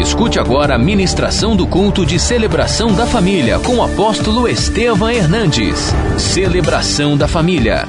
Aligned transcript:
Escute 0.00 0.38
agora 0.38 0.76
a 0.76 0.78
ministração 0.78 1.54
do 1.54 1.66
culto 1.66 2.06
de 2.06 2.18
celebração 2.18 2.94
da 2.94 3.06
família 3.06 3.58
com 3.58 3.76
o 3.76 3.82
apóstolo 3.82 4.48
Estevam 4.48 5.10
Hernandes. 5.10 5.92
Celebração 6.18 7.18
da 7.18 7.28
família. 7.28 7.84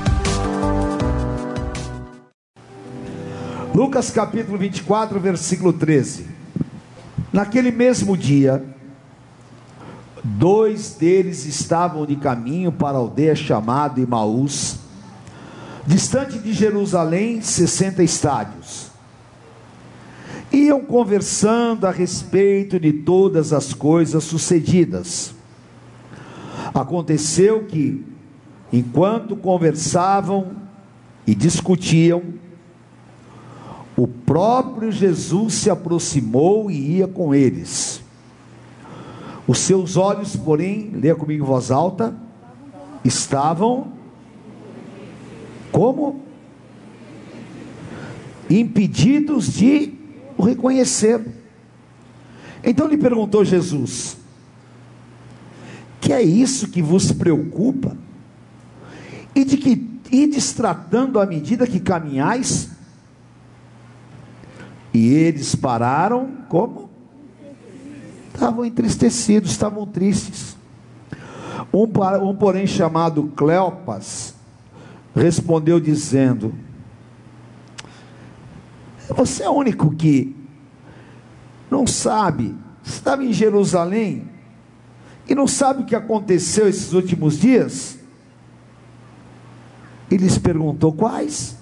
Lucas 3.74 4.12
capítulo 4.12 4.58
24, 4.58 5.22
versículo 5.22 5.72
13. 5.72 6.26
Naquele 7.32 7.72
mesmo 7.72 8.18
dia, 8.18 8.62
dois 10.22 10.96
deles 10.96 11.46
estavam 11.46 12.06
de 12.06 12.18
caminho 12.18 12.74
para 12.74 12.98
a 12.98 13.00
aldeia 13.00 13.38
chamada 13.38 14.02
Imaús, 14.02 14.80
distante 15.88 16.38
de 16.40 16.52
Jerusalém, 16.52 17.42
60 17.42 18.04
estádios 18.04 18.91
iam 20.52 20.82
conversando 20.82 21.86
a 21.86 21.92
respeito 21.92 22.80
de 22.80 22.92
todas 22.92 23.54
as 23.54 23.74
coisas 23.74 24.24
sucedidas. 24.24 25.34
Aconteceu 26.74 27.64
que, 27.66 28.06
enquanto 28.72 29.36
conversavam 29.36 30.52
e 31.26 31.34
discutiam, 31.34 32.22
o 33.96 34.08
próprio 34.08 34.92
Jesus 34.92 35.54
se 35.56 35.70
aproximou 35.70 36.72
e 36.72 36.98
ia 36.98 37.08
com 37.08 37.34
eles. 37.36 38.02
Os 39.48 39.60
seus 39.60 39.98
olhos, 39.98 40.36
porém, 40.36 40.92
leia 40.94 41.16
comigo 41.16 41.44
em 41.44 41.48
voz 41.48 41.72
alta, 41.72 42.16
estavam 43.04 43.94
como? 45.72 46.22
Impedidos 48.50 49.54
de 49.54 50.01
o 50.42 50.44
reconheceram. 50.44 51.26
Então 52.64 52.88
lhe 52.88 52.98
perguntou 52.98 53.46
Jesus: 53.46 54.18
Que 56.00 56.12
é 56.12 56.22
isso 56.22 56.70
que 56.70 56.82
vos 56.82 57.12
preocupa? 57.12 57.96
E 59.36 59.46
de 59.46 59.56
que 59.56 59.88
ides 60.12 60.52
tratando 60.54 61.20
à 61.20 61.26
medida 61.26 61.68
que 61.68 61.80
caminhais? 61.80 62.70
E 64.94 65.14
eles 65.14 65.56
pararam 65.56 66.30
como? 66.50 66.90
Estavam 68.34 68.66
entristecidos, 68.66 69.52
estavam 69.52 69.86
tristes. 69.86 70.58
Um, 71.72 71.84
um 72.28 72.36
porém 72.36 72.66
chamado 72.66 73.32
Cleopas 73.36 74.34
respondeu 75.16 75.80
dizendo: 75.80 76.54
você 79.16 79.44
é 79.44 79.50
o 79.50 79.54
único 79.54 79.92
que 79.92 80.36
não 81.72 81.88
sabe, 81.88 82.54
estava 82.84 83.24
em 83.24 83.32
Jerusalém 83.32 84.30
e 85.28 85.34
não 85.34 85.48
sabe 85.48 85.84
o 85.84 85.86
que 85.86 85.96
aconteceu 85.96 86.68
esses 86.68 86.92
últimos 86.92 87.40
dias? 87.40 87.98
E 90.10 90.18
lhes 90.18 90.38
perguntou 90.38 90.92
quais? 90.92 91.58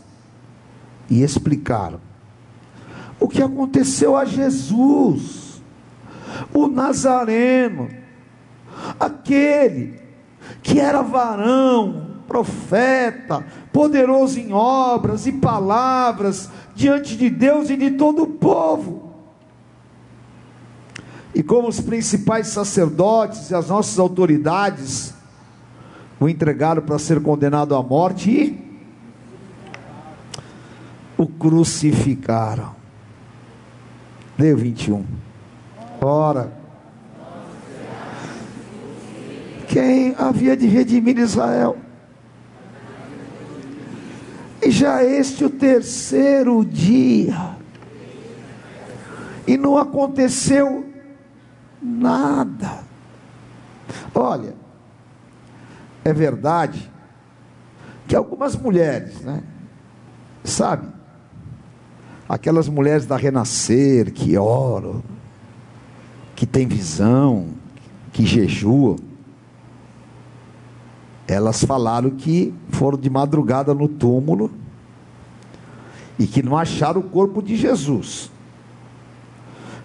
E 1.07 1.21
explicaram. 1.21 2.01
O 3.19 3.27
que 3.27 3.43
aconteceu 3.43 4.17
a 4.17 4.25
Jesus, 4.25 5.61
o 6.51 6.67
Nazareno, 6.67 7.89
aquele 8.99 9.99
que 10.63 10.79
era 10.79 11.03
varão, 11.03 12.21
profeta, 12.27 13.45
poderoso 13.71 14.39
em 14.39 14.51
obras 14.51 15.27
e 15.27 15.33
palavras 15.33 16.49
diante 16.73 17.15
de 17.15 17.29
Deus 17.29 17.69
e 17.69 17.77
de 17.77 17.91
todo 17.91 18.23
o 18.23 18.27
povo. 18.27 18.98
E 21.33 21.43
como 21.43 21.67
os 21.67 21.79
principais 21.79 22.47
sacerdotes 22.47 23.51
e 23.51 23.55
as 23.55 23.69
nossas 23.69 23.99
autoridades 23.99 25.13
o 26.19 26.27
entregaram 26.27 26.81
para 26.81 26.99
ser 26.99 27.21
condenado 27.21 27.75
à 27.75 27.81
morte 27.81 28.29
e 28.29 28.69
o 31.17 31.27
crucificaram. 31.27 32.75
Deu 34.37 34.57
21. 34.57 35.05
Ora, 36.01 36.51
quem 39.67 40.15
havia 40.17 40.57
de 40.57 40.65
redimir 40.65 41.17
Israel? 41.19 41.77
E 44.61 44.71
já 44.71 45.03
este 45.03 45.45
o 45.45 45.49
terceiro 45.49 46.65
dia. 46.65 47.57
E 49.47 49.57
não 49.57 49.77
aconteceu 49.77 50.88
nada. 51.81 52.83
Olha, 54.13 54.55
é 56.03 56.13
verdade 56.13 56.91
que 58.07 58.15
algumas 58.15 58.55
mulheres, 58.55 59.21
né? 59.21 59.43
Sabe? 60.43 60.87
Aquelas 62.27 62.67
mulheres 62.67 63.05
da 63.05 63.17
renascer 63.17 64.11
que 64.11 64.37
oram, 64.37 65.03
que 66.35 66.45
tem 66.45 66.67
visão, 66.67 67.49
que 68.11 68.25
jejuam 68.25 68.97
elas 71.29 71.63
falaram 71.63 72.09
que 72.09 72.51
foram 72.69 72.97
de 72.97 73.07
madrugada 73.07 73.71
no 73.71 73.87
túmulo 73.87 74.49
e 76.17 76.25
que 76.25 76.41
não 76.41 76.57
acharam 76.57 77.01
o 77.01 77.03
corpo 77.03 77.39
de 77.39 77.55
Jesus. 77.55 78.31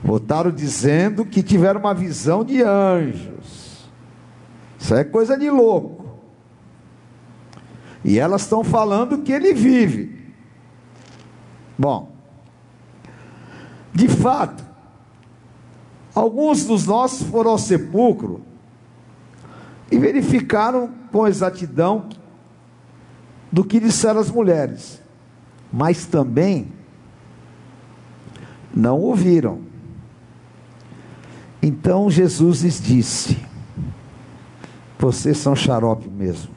Voltaram 0.05 0.51
dizendo 0.51 1.25
que 1.25 1.43
tiveram 1.43 1.81
uma 1.81 1.95
visão 1.95 2.45
de 2.45 2.63
anjos. 2.63 3.89
Isso 4.79 4.95
é 4.95 5.03
coisa 5.03 5.35
de 5.39 5.49
louco. 5.49 6.05
E 8.05 8.19
elas 8.19 8.43
estão 8.43 8.63
falando 8.63 9.23
que 9.23 9.33
ele 9.33 9.55
vive. 9.55 10.31
Bom, 11.79 12.13
de 13.95 14.07
fato, 14.07 14.63
alguns 16.15 16.67
dos 16.67 16.87
nossos 16.87 17.27
foram 17.27 17.53
ao 17.53 17.59
sepulcro 17.59 18.43
e 19.91 19.99
verificaram 19.99 20.91
com 21.11 21.27
exatidão 21.27 22.11
do 23.51 23.65
que 23.65 23.81
disseram 23.81 24.21
as 24.21 24.31
mulheres, 24.31 25.01
mas 25.73 26.05
também 26.05 26.71
não 28.75 29.01
ouviram. 29.01 29.73
Então 31.67 32.11
Jesus 32.11 32.61
lhes 32.61 32.79
disse: 32.79 33.39
Vocês 34.99 35.39
são 35.39 35.57
xarope 35.57 36.11
mesmo. 36.11 36.51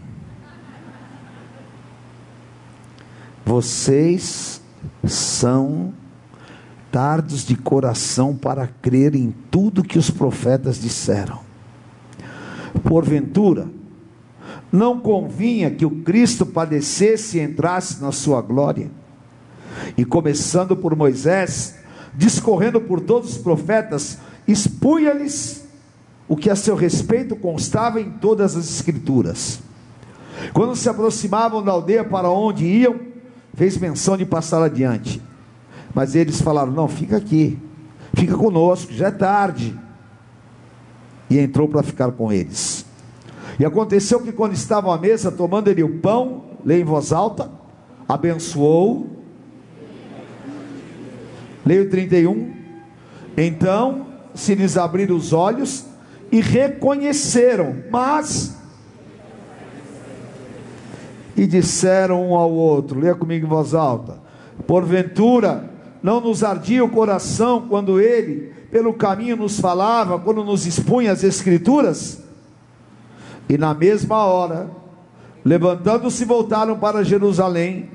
Vocês 3.46 4.62
são 5.06 5.94
tardos 6.92 7.46
de 7.46 7.56
coração 7.56 8.36
para 8.36 8.68
crer 8.68 9.16
em 9.16 9.34
tudo 9.50 9.82
que 9.82 9.98
os 9.98 10.10
profetas 10.10 10.78
disseram. 10.78 11.40
Porventura, 12.84 13.70
não 14.70 15.00
convinha 15.00 15.72
que 15.72 15.86
o 15.86 16.02
Cristo 16.04 16.46
padecesse 16.46 17.38
e 17.38 17.42
entrasse 17.42 18.02
na 18.02 18.12
sua 18.12 18.42
glória. 18.42 18.92
E 19.98 20.04
começando 20.04 20.76
por 20.76 20.94
Moisés, 20.98 21.76
discorrendo 22.14 22.82
por 22.82 23.00
todos 23.00 23.32
os 23.32 23.38
profetas, 23.38 24.18
expunha-lhes 24.48 25.68
o 26.28 26.36
que 26.36 26.50
a 26.50 26.56
seu 26.56 26.76
respeito 26.76 27.36
constava 27.36 28.02
em 28.02 28.10
todas 28.12 28.56
as 28.56 28.70
escrituras. 28.70 29.60
Quando 30.54 30.76
se 30.76 30.88
aproximavam 30.90 31.64
da 31.64 31.72
aldeia 31.72 32.04
para 32.04 32.30
onde 32.30 32.66
iam, 32.66 33.00
fez 33.54 33.78
menção 33.78 34.18
de 34.18 34.26
passar 34.26 34.62
adiante. 34.62 35.22
Mas 35.94 36.16
eles 36.16 36.42
falaram: 36.42 36.72
Não, 36.72 36.88
fica 36.88 37.18
aqui, 37.18 37.58
fica 38.14 38.36
conosco, 38.36 38.94
já 38.94 39.08
é 39.08 39.12
tarde. 39.12 39.78
E 41.30 41.38
entrou 41.38 41.68
para 41.68 41.84
ficar 41.84 42.12
com 42.12 42.32
eles. 42.32 42.86
E 43.60 43.66
aconteceu 43.66 44.22
que 44.22 44.32
quando 44.32 44.54
estavam 44.54 44.92
à 44.92 44.98
mesa, 44.98 45.32
tomando 45.32 45.68
ele 45.68 45.84
o 45.84 45.98
pão, 46.00 46.46
leia 46.64 46.82
em 46.82 46.86
voz 46.86 47.12
alta, 47.12 47.50
abençoou. 48.08 49.08
Leia 51.66 51.84
o 51.84 51.90
31. 51.90 52.54
Então 53.36 54.07
se 54.38 54.56
lhes 54.56 54.78
abriram 54.78 55.16
os 55.16 55.34
olhos 55.34 55.86
e 56.32 56.40
reconheceram, 56.40 57.84
mas 57.90 58.56
e 61.36 61.46
disseram 61.46 62.30
um 62.30 62.36
ao 62.36 62.52
outro, 62.52 63.00
leia 63.00 63.16
comigo 63.16 63.46
em 63.46 63.50
voz 63.50 63.74
alta: 63.74 64.20
Porventura 64.66 65.70
não 66.02 66.22
nos 66.22 66.44
ardia 66.44 66.84
o 66.84 66.90
coração 66.90 67.68
quando 67.68 68.00
ele 68.00 68.54
pelo 68.72 68.94
caminho 68.94 69.38
nos 69.38 69.60
falava, 69.60 70.20
quando 70.20 70.44
nos 70.44 70.66
expunha 70.66 71.12
as 71.12 71.24
escrituras? 71.24 72.22
E 73.50 73.58
na 73.58 73.74
mesma 73.74 74.26
hora, 74.26 74.70
levantando-se, 75.44 76.26
voltaram 76.26 76.78
para 76.78 77.04
Jerusalém, 77.04 77.90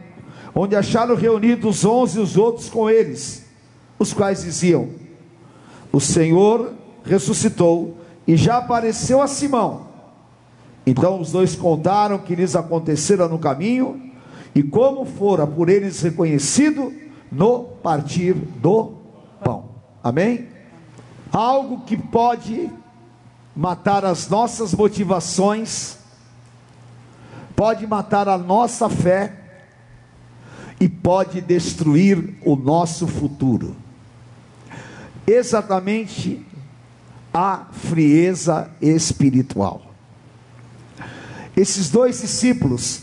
onde 0.55 0.75
acharam 0.75 1.15
reunidos 1.15 1.85
onze 1.85 2.19
os 2.19 2.37
outros 2.37 2.71
com 2.71 2.89
eles, 2.89 3.45
os 3.99 4.13
quais 4.13 4.43
diziam: 4.43 5.02
o 5.93 6.01
Senhor 6.01 6.73
ressuscitou 7.05 7.97
e 8.27 8.37
já 8.37 8.59
apareceu 8.59 9.21
a 9.21 9.27
Simão. 9.27 9.87
Então 10.87 11.21
os 11.21 11.31
dois 11.31 11.55
contaram 11.55 12.17
o 12.17 12.19
que 12.21 12.35
lhes 12.35 12.57
acontecera 12.57 13.29
no 13.29 13.39
caminho 13.39 14.11
e 14.55 14.63
como 14.63 15.05
fora 15.05 15.47
por 15.47 15.69
eles 15.69 16.01
reconhecido 16.01 16.93
no 17.31 17.65
partir 17.83 18.35
do 18.35 18.95
pão. 19.45 19.67
Amém? 20.03 20.49
Algo 21.31 21.83
que 21.85 21.97
pode 21.97 22.71
matar 23.55 24.05
as 24.05 24.29
nossas 24.29 24.75
motivações, 24.75 25.99
pode 27.55 27.87
matar 27.87 28.29
a 28.29 28.37
nossa 28.37 28.89
fé 28.89 29.39
e 30.81 30.89
pode 30.89 31.41
destruir 31.41 32.35
o 32.45 32.57
nosso 32.57 33.07
futuro. 33.07 33.77
Exatamente 35.27 36.45
a 37.33 37.67
frieza 37.73 38.71
espiritual. 38.81 39.93
Esses 41.57 41.91
dois 41.91 42.21
discípulos, 42.21 43.03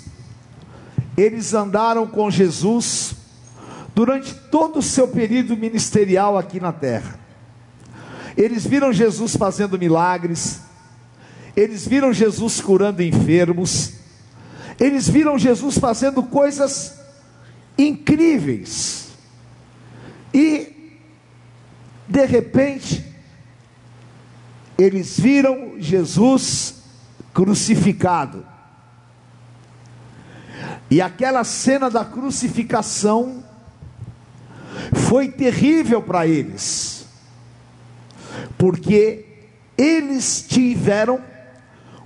eles 1.18 1.54
andaram 1.54 2.07
com 2.07 2.30
Jesus 2.30 3.16
durante 3.94 4.33
todo 4.33 4.80
o 4.80 4.81
seu 4.83 5.07
período 5.07 5.56
ministerial 5.57 6.38
aqui 6.38 6.60
na 6.60 6.71
terra. 6.71 7.19
Eles 8.38 8.66
viram 8.66 8.94
Jesus 8.94 9.36
fazendo 9.36 9.77
milagres, 9.77 10.62
eles 11.56 11.86
viram 11.86 12.13
Jesus 12.13 12.62
curando 12.62 13.04
enfermos, 13.04 13.94
eles 14.80 15.10
viram 15.10 15.38
Jesus 15.38 15.77
fazendo 15.77 16.24
coisas 16.24 16.98
incríveis. 17.77 19.10
E, 20.33 20.69
de 22.10 22.26
repente, 22.26 23.06
eles 24.76 25.20
viram 25.20 25.80
Jesus 25.80 26.82
crucificado. 27.32 28.44
E 30.90 31.00
aquela 31.00 31.44
cena 31.44 31.88
da 31.88 32.04
crucificação 32.04 33.44
foi 35.08 35.30
terrível 35.30 36.02
para 36.02 36.26
eles, 36.26 37.06
porque 38.58 39.26
eles 39.78 40.44
tiveram 40.48 41.22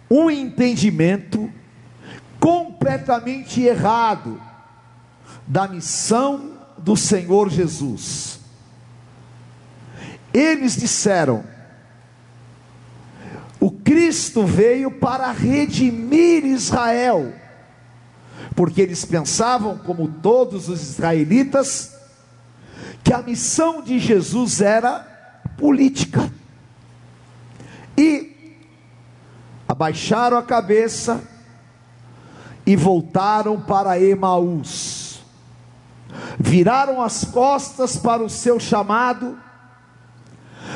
um 0.09 0.29
entendimento 0.29 1.49
completamente 2.41 3.61
errado 3.61 4.39
da 5.47 5.65
missão 5.65 6.51
do 6.77 6.97
Senhor 6.97 7.49
Jesus. 7.49 8.32
Eles 10.33 10.75
disseram: 10.75 11.43
o 13.59 13.71
Cristo 13.71 14.45
veio 14.45 14.91
para 14.91 15.31
redimir 15.31 16.43
Israel, 16.43 17.33
porque 18.55 18.81
eles 18.81 19.05
pensavam, 19.05 19.77
como 19.77 20.07
todos 20.21 20.67
os 20.67 20.81
israelitas, 20.81 21.95
que 23.03 23.13
a 23.13 23.21
missão 23.21 23.81
de 23.81 23.99
Jesus 23.99 24.59
era 24.59 24.99
política. 25.57 26.29
E 27.97 28.57
abaixaram 29.65 30.37
a 30.37 30.43
cabeça 30.43 31.21
e 32.65 32.75
voltaram 32.75 33.61
para 33.61 33.97
Emaús. 33.97 35.21
Viraram 36.37 37.01
as 37.01 37.23
costas 37.23 37.95
para 37.95 38.21
o 38.21 38.29
seu 38.29 38.59
chamado, 38.59 39.37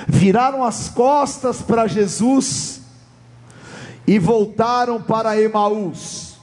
viraram 0.05 0.63
as 0.63 0.89
costas 0.89 1.61
para 1.61 1.87
Jesus 1.87 2.81
e 4.05 4.19
voltaram 4.19 5.01
para 5.01 5.39
Emaús, 5.39 6.37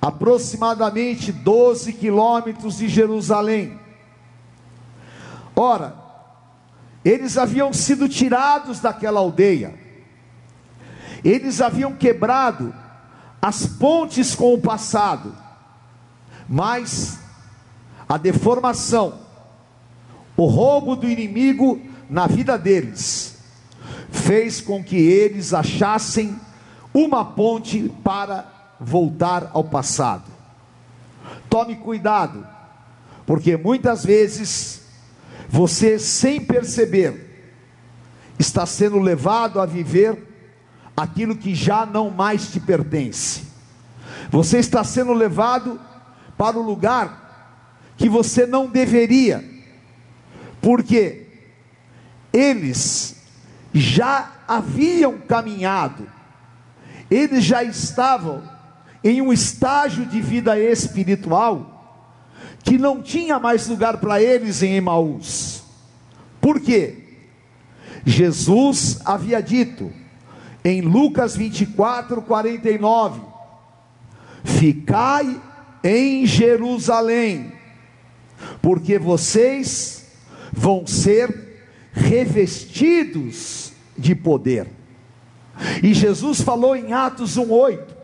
aproximadamente 0.00 1.32
12 1.32 1.92
quilômetros 1.92 2.78
de 2.78 2.88
Jerusalém. 2.88 3.78
Ora, 5.54 5.96
eles 7.04 7.36
haviam 7.36 7.72
sido 7.72 8.08
tirados 8.08 8.80
daquela 8.80 9.20
aldeia, 9.20 9.74
eles 11.24 11.60
haviam 11.60 11.94
quebrado 11.94 12.74
as 13.40 13.66
pontes 13.66 14.34
com 14.34 14.54
o 14.54 14.60
passado, 14.60 15.34
mas 16.48 17.18
a 18.08 18.16
deformação, 18.16 19.20
o 20.36 20.46
roubo 20.46 20.94
do 20.94 21.08
inimigo 21.08 21.80
na 22.08 22.26
vida 22.26 22.58
deles, 22.58 23.38
fez 24.10 24.60
com 24.60 24.82
que 24.82 24.96
eles 24.96 25.54
achassem 25.54 26.38
uma 26.92 27.24
ponte 27.24 27.90
para 28.04 28.76
voltar 28.78 29.50
ao 29.52 29.64
passado. 29.64 30.30
Tome 31.48 31.76
cuidado, 31.76 32.46
porque 33.26 33.56
muitas 33.56 34.04
vezes 34.04 34.82
você, 35.48 35.98
sem 35.98 36.40
perceber, 36.40 37.30
está 38.38 38.66
sendo 38.66 38.98
levado 38.98 39.60
a 39.60 39.66
viver 39.66 40.28
aquilo 40.96 41.36
que 41.36 41.54
já 41.54 41.86
não 41.86 42.10
mais 42.10 42.50
te 42.50 42.60
pertence. 42.60 43.42
Você 44.30 44.58
está 44.58 44.82
sendo 44.84 45.12
levado 45.12 45.80
para 46.36 46.58
o 46.58 46.62
lugar 46.62 47.22
que 47.96 48.08
você 48.08 48.46
não 48.46 48.66
deveria, 48.66 49.44
porque 50.60 51.21
eles 52.32 53.16
já 53.72 54.32
haviam 54.46 55.18
caminhado 55.18 56.06
eles 57.12 57.44
já 57.44 57.62
estavam 57.62 58.42
em 59.04 59.20
um 59.20 59.32
estágio 59.32 60.06
de 60.06 60.18
vida 60.18 60.58
espiritual 60.58 61.68
que 62.64 62.78
não 62.78 63.02
tinha 63.02 63.38
mais 63.38 63.68
lugar 63.68 63.98
para 63.98 64.22
eles 64.22 64.62
em 64.62 64.76
Emaús. 64.76 65.62
Por 66.40 66.58
quê? 66.58 67.18
Jesus 68.06 69.00
havia 69.04 69.42
dito 69.42 69.92
em 70.64 70.80
Lucas 70.80 71.36
24, 71.36 72.22
49: 72.22 73.20
Ficai 74.42 75.38
em 75.84 76.24
Jerusalém, 76.24 77.52
porque 78.62 78.98
vocês 78.98 80.06
vão 80.50 80.86
ser 80.86 81.51
revestidos 81.92 83.72
de 83.96 84.14
poder. 84.14 84.66
E 85.82 85.92
Jesus 85.92 86.40
falou 86.40 86.74
em 86.74 86.92
Atos 86.92 87.36
1:8, 87.36 87.94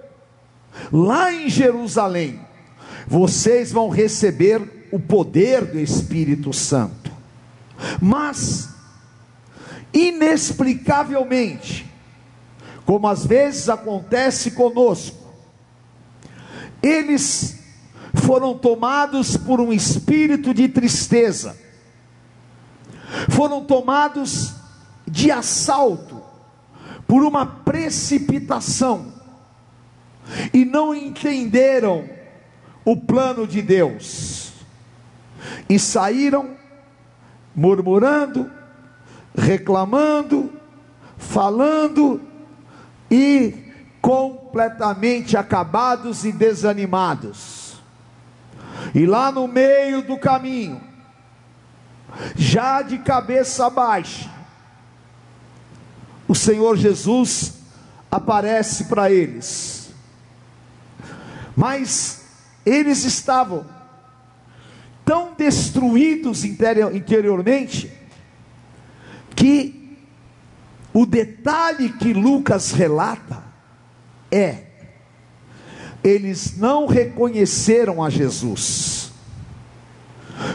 lá 0.93 1.33
em 1.33 1.49
Jerusalém, 1.49 2.41
vocês 3.07 3.73
vão 3.73 3.89
receber 3.89 4.89
o 4.93 4.99
poder 4.99 5.65
do 5.65 5.79
Espírito 5.79 6.53
Santo. 6.53 7.11
Mas 8.01 8.69
inexplicavelmente, 9.93 11.87
como 12.85 13.09
às 13.09 13.25
vezes 13.25 13.69
acontece 13.69 14.51
conosco, 14.53 15.17
eles 16.83 17.59
foram 18.15 18.57
tomados 18.57 19.37
por 19.37 19.61
um 19.61 19.73
espírito 19.73 20.53
de 20.55 20.69
tristeza, 20.69 21.57
foram 23.29 23.65
tomados 23.65 24.55
de 25.07 25.31
assalto, 25.31 26.23
por 27.07 27.23
uma 27.23 27.47
precipitação 27.47 29.15
e 30.53 30.65
não 30.65 30.95
entenderam 30.95 32.09
o 32.85 32.97
plano 32.97 33.47
de 33.47 33.63
Deus 33.63 34.53
e 35.69 35.79
saíram 35.79 36.57
murmurando, 37.55 38.51
reclamando, 39.35 40.53
falando 41.17 42.21
e 43.11 43.55
completamente 44.01 45.37
acabados 45.37 46.25
e 46.25 46.33
desanimados. 46.33 47.77
E 48.95 49.07
lá 49.07 49.33
no 49.33 49.49
meio 49.49 50.03
do 50.03 50.19
caminho, 50.19 50.81
já 52.37 52.83
de 52.83 52.99
cabeça 52.99 53.69
baixa, 53.71 54.31
o 56.27 56.35
Senhor 56.35 56.77
Jesus 56.77 57.55
aparece 58.11 58.85
para 58.85 59.11
eles. 59.11 59.91
Mas 61.57 62.23
eles 62.65 63.05
estavam 63.05 63.67
tão 65.05 65.35
destruídos 65.35 66.45
interiormente 66.45 67.91
que 69.35 69.97
o 70.93 71.07
detalhe 71.07 71.91
que 71.91 72.13
Lucas 72.13 72.73
relata 72.73 73.43
é 74.31 74.69
eles 76.03 76.57
não 76.57 76.87
reconheceram 76.87 78.03
a 78.03 78.11
Jesus. 78.11 78.98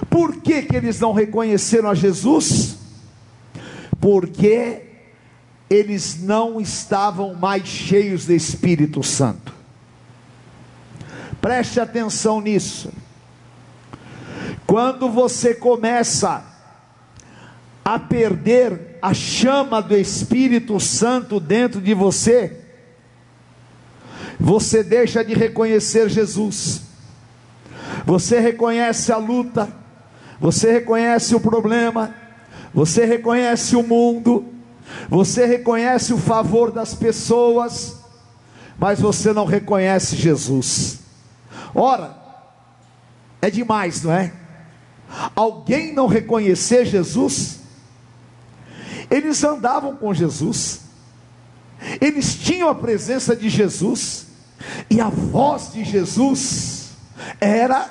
Por 0.10 0.38
que, 0.38 0.62
que 0.62 0.75
eles 0.75 1.00
não 1.00 1.13
reconheceram 1.13 1.90
a 1.90 1.96
Jesus? 1.96 2.78
Porque 4.00 4.84
eles 5.70 6.22
não 6.22 6.62
estavam 6.62 7.34
mais 7.34 7.68
cheios 7.68 8.25
do 8.25 8.34
Espírito 8.34 9.02
Santo. 9.04 9.54
Preste 11.42 11.80
atenção 11.80 12.40
nisso. 12.40 12.92
Quando 14.66 15.10
você 15.10 15.54
começa 15.54 16.46
a 17.84 18.00
perder 18.00 18.98
a 19.02 19.13
chama 19.13 19.82
do 19.82 19.96
Espírito 19.96 20.80
Santo 20.80 21.40
dentro 21.40 21.82
de 21.82 21.94
você, 21.94 22.62
você 24.40 24.84
deixa 24.84 25.24
de 25.24 25.34
reconhecer 25.34 26.10
Jesus, 26.10 26.82
você 28.06 28.40
reconhece 28.40 29.12
a 29.12 29.18
luta, 29.18 29.72
você 30.40 30.72
reconhece 30.72 31.36
o 31.36 31.40
problema, 31.40 32.14
você 32.74 33.06
reconhece 33.06 33.76
o 33.76 33.84
mundo, 33.84 34.46
você 35.10 35.46
reconhece 35.46 36.14
o 36.14 36.18
favor 36.18 36.72
das 36.72 36.94
pessoas, 36.94 37.98
mas 38.78 39.00
você 39.00 39.32
não 39.32 39.46
reconhece 39.46 40.16
Jesus. 40.16 41.00
Ora, 41.74 42.18
é 43.42 43.50
demais, 43.50 44.04
não 44.04 44.12
é? 44.12 44.34
Alguém 45.36 45.94
não 45.94 46.08
reconhecer 46.08 46.86
Jesus? 46.86 47.60
Eles 49.10 49.44
andavam 49.44 49.96
com 49.96 50.14
Jesus, 50.14 50.82
eles 52.02 52.36
tinham 52.36 52.70
a 52.70 52.76
presença 52.76 53.36
de 53.36 53.50
Jesus, 53.50 54.28
e 54.90 55.02
a 55.02 55.10
voz 55.10 55.74
de 55.74 55.84
Jesus 55.84 56.73
era 57.44 57.90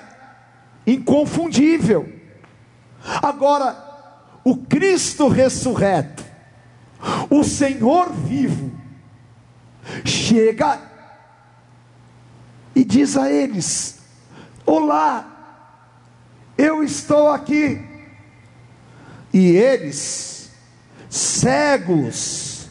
inconfundível. 0.86 2.10
Agora, 3.22 3.76
o 4.44 4.56
Cristo 4.56 5.28
ressurreto, 5.28 6.24
o 7.30 7.44
Senhor 7.44 8.12
vivo, 8.12 8.72
chega 10.04 10.80
e 12.74 12.84
diz 12.84 13.16
a 13.16 13.30
eles: 13.30 14.00
Olá, 14.64 15.26
eu 16.56 16.82
estou 16.82 17.28
aqui. 17.28 17.90
E 19.32 19.56
eles, 19.56 20.50
cegos, 21.08 22.68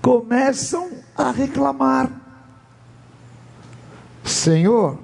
começam 0.00 0.90
a 1.16 1.30
reclamar: 1.30 2.10
Senhor, 4.24 4.98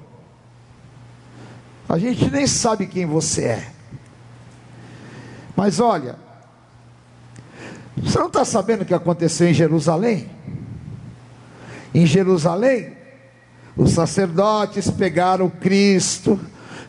a 1.89 1.97
gente 1.97 2.29
nem 2.29 2.45
sabe 2.45 2.85
quem 2.85 3.07
você 3.07 3.45
é, 3.45 3.71
mas 5.55 5.79
olha, 5.79 6.15
você 7.97 8.19
não 8.19 8.27
está 8.27 8.45
sabendo 8.45 8.83
o 8.83 8.85
que 8.85 8.93
aconteceu 8.93 9.49
em 9.49 9.53
Jerusalém? 9.53 10.29
Em 11.93 12.05
Jerusalém, 12.05 12.95
os 13.75 13.91
sacerdotes 13.91 14.89
pegaram 14.91 15.49
Cristo, 15.49 16.39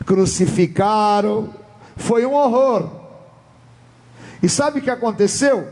crucificaram, 0.05 1.53
foi 1.97 2.25
um 2.25 2.33
horror. 2.33 2.89
E 4.41 4.47
sabe 4.47 4.79
o 4.79 4.81
que 4.81 4.89
aconteceu? 4.89 5.67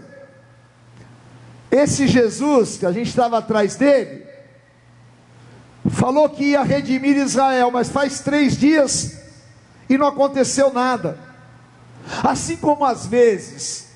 Esse 1.72 2.08
Jesus 2.08 2.78
que 2.78 2.86
a 2.86 2.92
gente 2.92 3.10
estava 3.10 3.38
atrás 3.38 3.76
dele, 3.76 4.26
falou 5.90 6.30
que 6.30 6.46
ia 6.46 6.64
redimir 6.64 7.16
Israel, 7.16 7.70
mas 7.72 7.90
faz 7.90 8.22
três 8.22 8.58
dias 8.58 9.19
e 9.90 9.98
não 9.98 10.08
aconteceu 10.08 10.72
nada. 10.72 11.18
Assim 12.24 12.56
como 12.56 12.86
às 12.86 13.06
vezes 13.06 13.90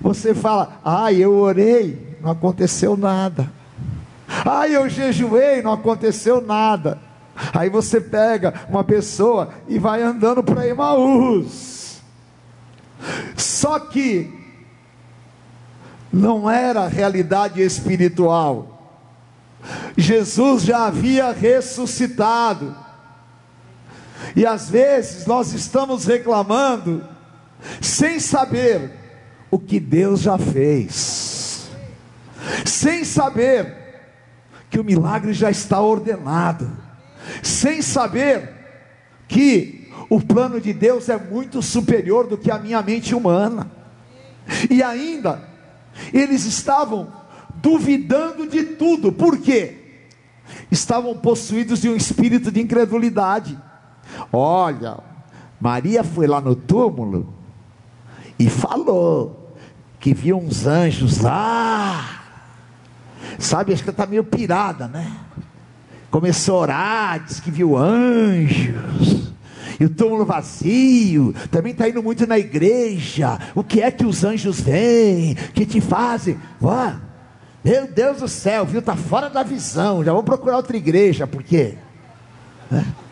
você 0.00 0.34
fala, 0.34 0.80
ai, 0.84 1.16
eu 1.16 1.34
orei, 1.34 2.18
não 2.20 2.30
aconteceu 2.30 2.96
nada. 2.96 3.50
Ai, 4.44 4.76
eu 4.76 4.88
jejuei, 4.88 5.62
não 5.62 5.72
aconteceu 5.72 6.40
nada. 6.40 6.98
Aí 7.54 7.70
você 7.70 8.00
pega 8.00 8.66
uma 8.68 8.82
pessoa 8.82 9.50
e 9.68 9.78
vai 9.78 10.02
andando 10.02 10.42
para 10.42 10.66
Emaús. 10.66 12.00
Só 13.36 13.78
que 13.78 14.34
não 16.12 16.50
era 16.50 16.88
realidade 16.88 17.62
espiritual. 17.62 18.96
Jesus 19.96 20.62
já 20.62 20.86
havia 20.86 21.32
ressuscitado. 21.32 22.74
E 24.34 24.46
às 24.46 24.68
vezes 24.70 25.26
nós 25.26 25.52
estamos 25.52 26.04
reclamando 26.04 27.04
sem 27.80 28.20
saber 28.20 28.90
o 29.50 29.58
que 29.58 29.80
Deus 29.80 30.20
já 30.20 30.38
fez, 30.38 31.68
sem 32.64 33.04
saber 33.04 33.74
que 34.70 34.78
o 34.78 34.84
milagre 34.84 35.32
já 35.32 35.50
está 35.50 35.80
ordenado, 35.80 36.70
sem 37.42 37.80
saber 37.82 38.50
que 39.26 39.90
o 40.10 40.20
plano 40.20 40.60
de 40.60 40.72
Deus 40.72 41.08
é 41.08 41.18
muito 41.18 41.62
superior 41.62 42.26
do 42.26 42.36
que 42.36 42.50
a 42.50 42.58
minha 42.58 42.82
mente 42.82 43.14
humana, 43.14 43.70
e 44.70 44.82
ainda 44.82 45.42
eles 46.12 46.44
estavam 46.44 47.12
duvidando 47.56 48.46
de 48.46 48.64
tudo, 48.64 49.12
por 49.12 49.38
quê? 49.38 49.74
Estavam 50.70 51.16
possuídos 51.16 51.80
de 51.80 51.88
um 51.88 51.96
espírito 51.96 52.50
de 52.50 52.60
incredulidade. 52.60 53.58
Olha, 54.32 54.98
Maria 55.60 56.04
foi 56.04 56.26
lá 56.26 56.40
no 56.40 56.54
túmulo 56.54 57.32
e 58.38 58.48
falou 58.48 59.54
que 59.98 60.14
viu 60.14 60.38
uns 60.38 60.66
anjos 60.66 61.20
lá. 61.20 62.22
Sabe, 63.38 63.72
acho 63.72 63.84
que 63.84 63.90
está 63.90 64.06
meio 64.06 64.24
pirada, 64.24 64.88
né? 64.88 65.10
Começou 66.10 66.56
a 66.56 66.60
orar, 66.60 67.24
disse 67.24 67.42
que 67.42 67.50
viu 67.50 67.76
anjos. 67.76 69.32
E 69.80 69.84
o 69.84 69.90
túmulo 69.90 70.24
vazio, 70.24 71.34
também 71.50 71.72
está 71.72 71.88
indo 71.88 72.02
muito 72.02 72.26
na 72.26 72.38
igreja. 72.38 73.38
O 73.54 73.62
que 73.62 73.80
é 73.80 73.90
que 73.90 74.04
os 74.04 74.24
anjos 74.24 74.60
vêm? 74.60 75.34
Que 75.54 75.64
te 75.64 75.80
fazem? 75.80 76.36
Ó, 76.60 76.92
meu 77.62 77.86
Deus 77.86 78.18
do 78.18 78.28
céu, 78.28 78.64
viu? 78.64 78.80
Está 78.80 78.96
fora 78.96 79.28
da 79.28 79.42
visão. 79.42 80.02
Já 80.02 80.12
vou 80.12 80.22
procurar 80.22 80.56
outra 80.56 80.76
igreja, 80.76 81.26
por 81.26 81.42
quê? 81.42 81.76
É. 82.72 83.07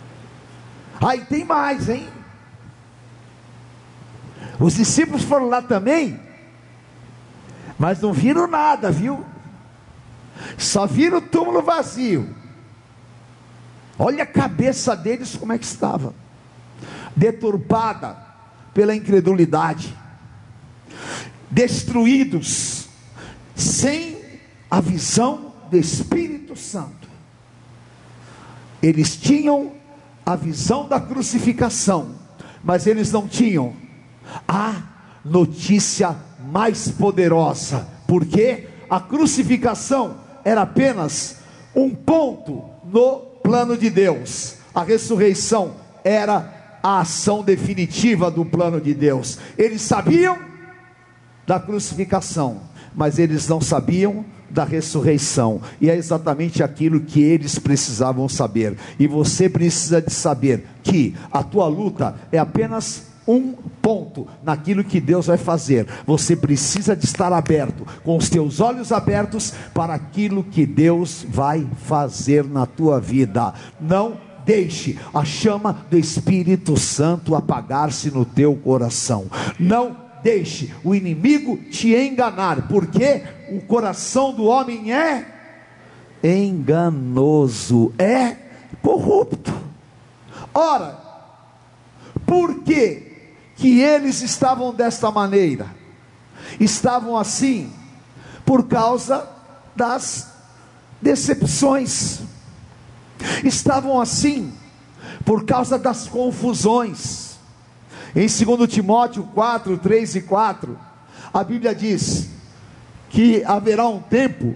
Aí 1.00 1.24
tem 1.24 1.44
mais, 1.44 1.88
hein? 1.88 2.08
Os 4.58 4.74
discípulos 4.74 5.22
foram 5.22 5.48
lá 5.48 5.60
também, 5.60 6.18
mas 7.78 8.00
não 8.00 8.12
viram 8.12 8.46
nada, 8.46 8.90
viu? 8.90 9.24
Só 10.56 10.86
viram 10.86 11.18
o 11.18 11.22
túmulo 11.22 11.62
vazio. 11.62 12.34
Olha 13.98 14.22
a 14.22 14.26
cabeça 14.26 14.96
deles 14.96 15.36
como 15.36 15.52
é 15.52 15.58
que 15.58 15.64
estava, 15.64 16.14
deturpada 17.14 18.16
pela 18.72 18.94
incredulidade, 18.94 19.96
destruídos, 21.50 22.88
sem 23.54 24.18
a 24.70 24.80
visão 24.80 25.54
do 25.70 25.76
Espírito 25.76 26.56
Santo. 26.56 27.08
Eles 28.82 29.16
tinham 29.16 29.75
a 30.26 30.35
visão 30.35 30.88
da 30.88 31.00
crucificação, 31.00 32.16
mas 32.64 32.88
eles 32.88 33.12
não 33.12 33.28
tinham 33.28 33.75
a 34.49 34.75
notícia 35.25 36.16
mais 36.52 36.88
poderosa, 36.90 37.87
porque 38.09 38.66
a 38.90 38.99
crucificação 38.99 40.16
era 40.45 40.62
apenas 40.62 41.37
um 41.75 41.95
ponto 41.95 42.64
no 42.85 43.18
plano 43.40 43.78
de 43.78 43.88
Deus, 43.88 44.56
a 44.75 44.83
ressurreição 44.83 45.76
era 46.02 46.78
a 46.83 47.00
ação 47.00 47.42
definitiva 47.42 48.30
do 48.30 48.45
plano 48.45 48.80
de 48.80 48.95
Deus. 48.95 49.38
Eles 49.56 49.83
sabiam 49.83 50.38
da 51.47 51.61
crucificação, 51.61 52.61
mas 52.95 53.18
eles 53.18 53.49
não 53.49 53.61
sabiam 53.61 54.25
da 54.50 54.64
ressurreição, 54.64 55.60
e 55.80 55.90
é 55.90 55.96
exatamente 55.96 56.62
aquilo 56.62 57.00
que 57.00 57.20
eles 57.20 57.58
precisavam 57.58 58.28
saber. 58.28 58.76
E 58.98 59.06
você 59.06 59.48
precisa 59.48 60.00
de 60.00 60.12
saber 60.12 60.64
que 60.82 61.14
a 61.30 61.42
tua 61.42 61.66
luta 61.66 62.16
é 62.30 62.38
apenas 62.38 63.06
um 63.26 63.54
ponto 63.82 64.26
naquilo 64.42 64.84
que 64.84 65.00
Deus 65.00 65.26
vai 65.26 65.36
fazer. 65.36 65.86
Você 66.06 66.36
precisa 66.36 66.94
de 66.94 67.04
estar 67.04 67.32
aberto, 67.32 67.86
com 68.04 68.16
os 68.16 68.28
teus 68.30 68.60
olhos 68.60 68.92
abertos 68.92 69.52
para 69.74 69.94
aquilo 69.94 70.44
que 70.44 70.64
Deus 70.64 71.26
vai 71.28 71.66
fazer 71.84 72.44
na 72.44 72.66
tua 72.66 73.00
vida. 73.00 73.52
Não 73.80 74.18
deixe 74.44 74.96
a 75.12 75.24
chama 75.24 75.84
do 75.90 75.98
Espírito 75.98 76.76
Santo 76.76 77.34
apagar-se 77.34 78.12
no 78.12 78.24
teu 78.24 78.54
coração. 78.54 79.26
Não 79.58 80.05
deixe 80.23 80.73
o 80.85 80.94
inimigo 80.94 81.56
te 81.70 81.94
enganar, 81.94 82.68
porque 82.68 83.23
o 83.50 83.61
coração 83.61 84.32
do 84.32 84.44
homem 84.44 84.92
é 84.92 85.25
enganoso, 86.23 87.92
é 87.99 88.37
corrupto. 88.82 89.54
Ora, 90.52 90.99
por 92.25 92.62
que 92.62 93.02
que 93.56 93.80
eles 93.80 94.23
estavam 94.23 94.75
desta 94.75 95.11
maneira? 95.11 95.76
estavam 96.61 97.16
assim 97.16 97.73
por 98.44 98.66
causa 98.68 99.28
das 99.75 100.28
decepções, 101.02 102.20
estavam 103.44 104.00
assim 104.00 104.52
por 105.25 105.44
causa 105.44 105.78
das 105.78 106.06
confusões. 106.06 107.25
Em 108.14 108.26
2 108.26 108.72
Timóteo 108.72 109.25
4, 109.34 109.78
3 109.78 110.16
e 110.16 110.20
4, 110.22 110.78
a 111.32 111.44
Bíblia 111.44 111.75
diz 111.75 112.28
que 113.10 113.42
haverá 113.44 113.86
um 113.88 114.00
tempo 114.00 114.54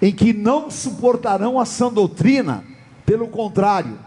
em 0.00 0.12
que 0.12 0.32
não 0.32 0.70
suportarão 0.70 1.60
a 1.60 1.64
sã 1.64 1.92
doutrina, 1.92 2.64
pelo 3.06 3.28
contrário, 3.28 3.98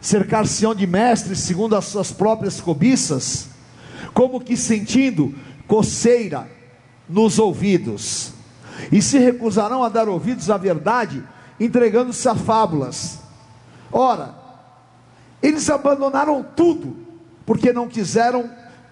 cercar-se-ão 0.00 0.74
de 0.74 0.86
mestres 0.86 1.38
segundo 1.38 1.76
as 1.76 1.84
suas 1.84 2.12
próprias 2.12 2.60
cobiças, 2.60 3.48
como 4.12 4.40
que 4.40 4.56
sentindo 4.56 5.34
coceira 5.66 6.48
nos 7.08 7.38
ouvidos, 7.38 8.32
e 8.90 9.00
se 9.00 9.18
recusarão 9.18 9.84
a 9.84 9.88
dar 9.88 10.08
ouvidos 10.08 10.50
à 10.50 10.56
verdade, 10.56 11.22
entregando-se 11.58 12.28
a 12.28 12.34
fábulas. 12.34 13.20
Ora, 13.92 14.34
eles 15.42 15.68
abandonaram 15.70 16.44
tudo, 16.56 17.03
porque 17.46 17.72
não 17.72 17.88
quiseram 17.88 18.50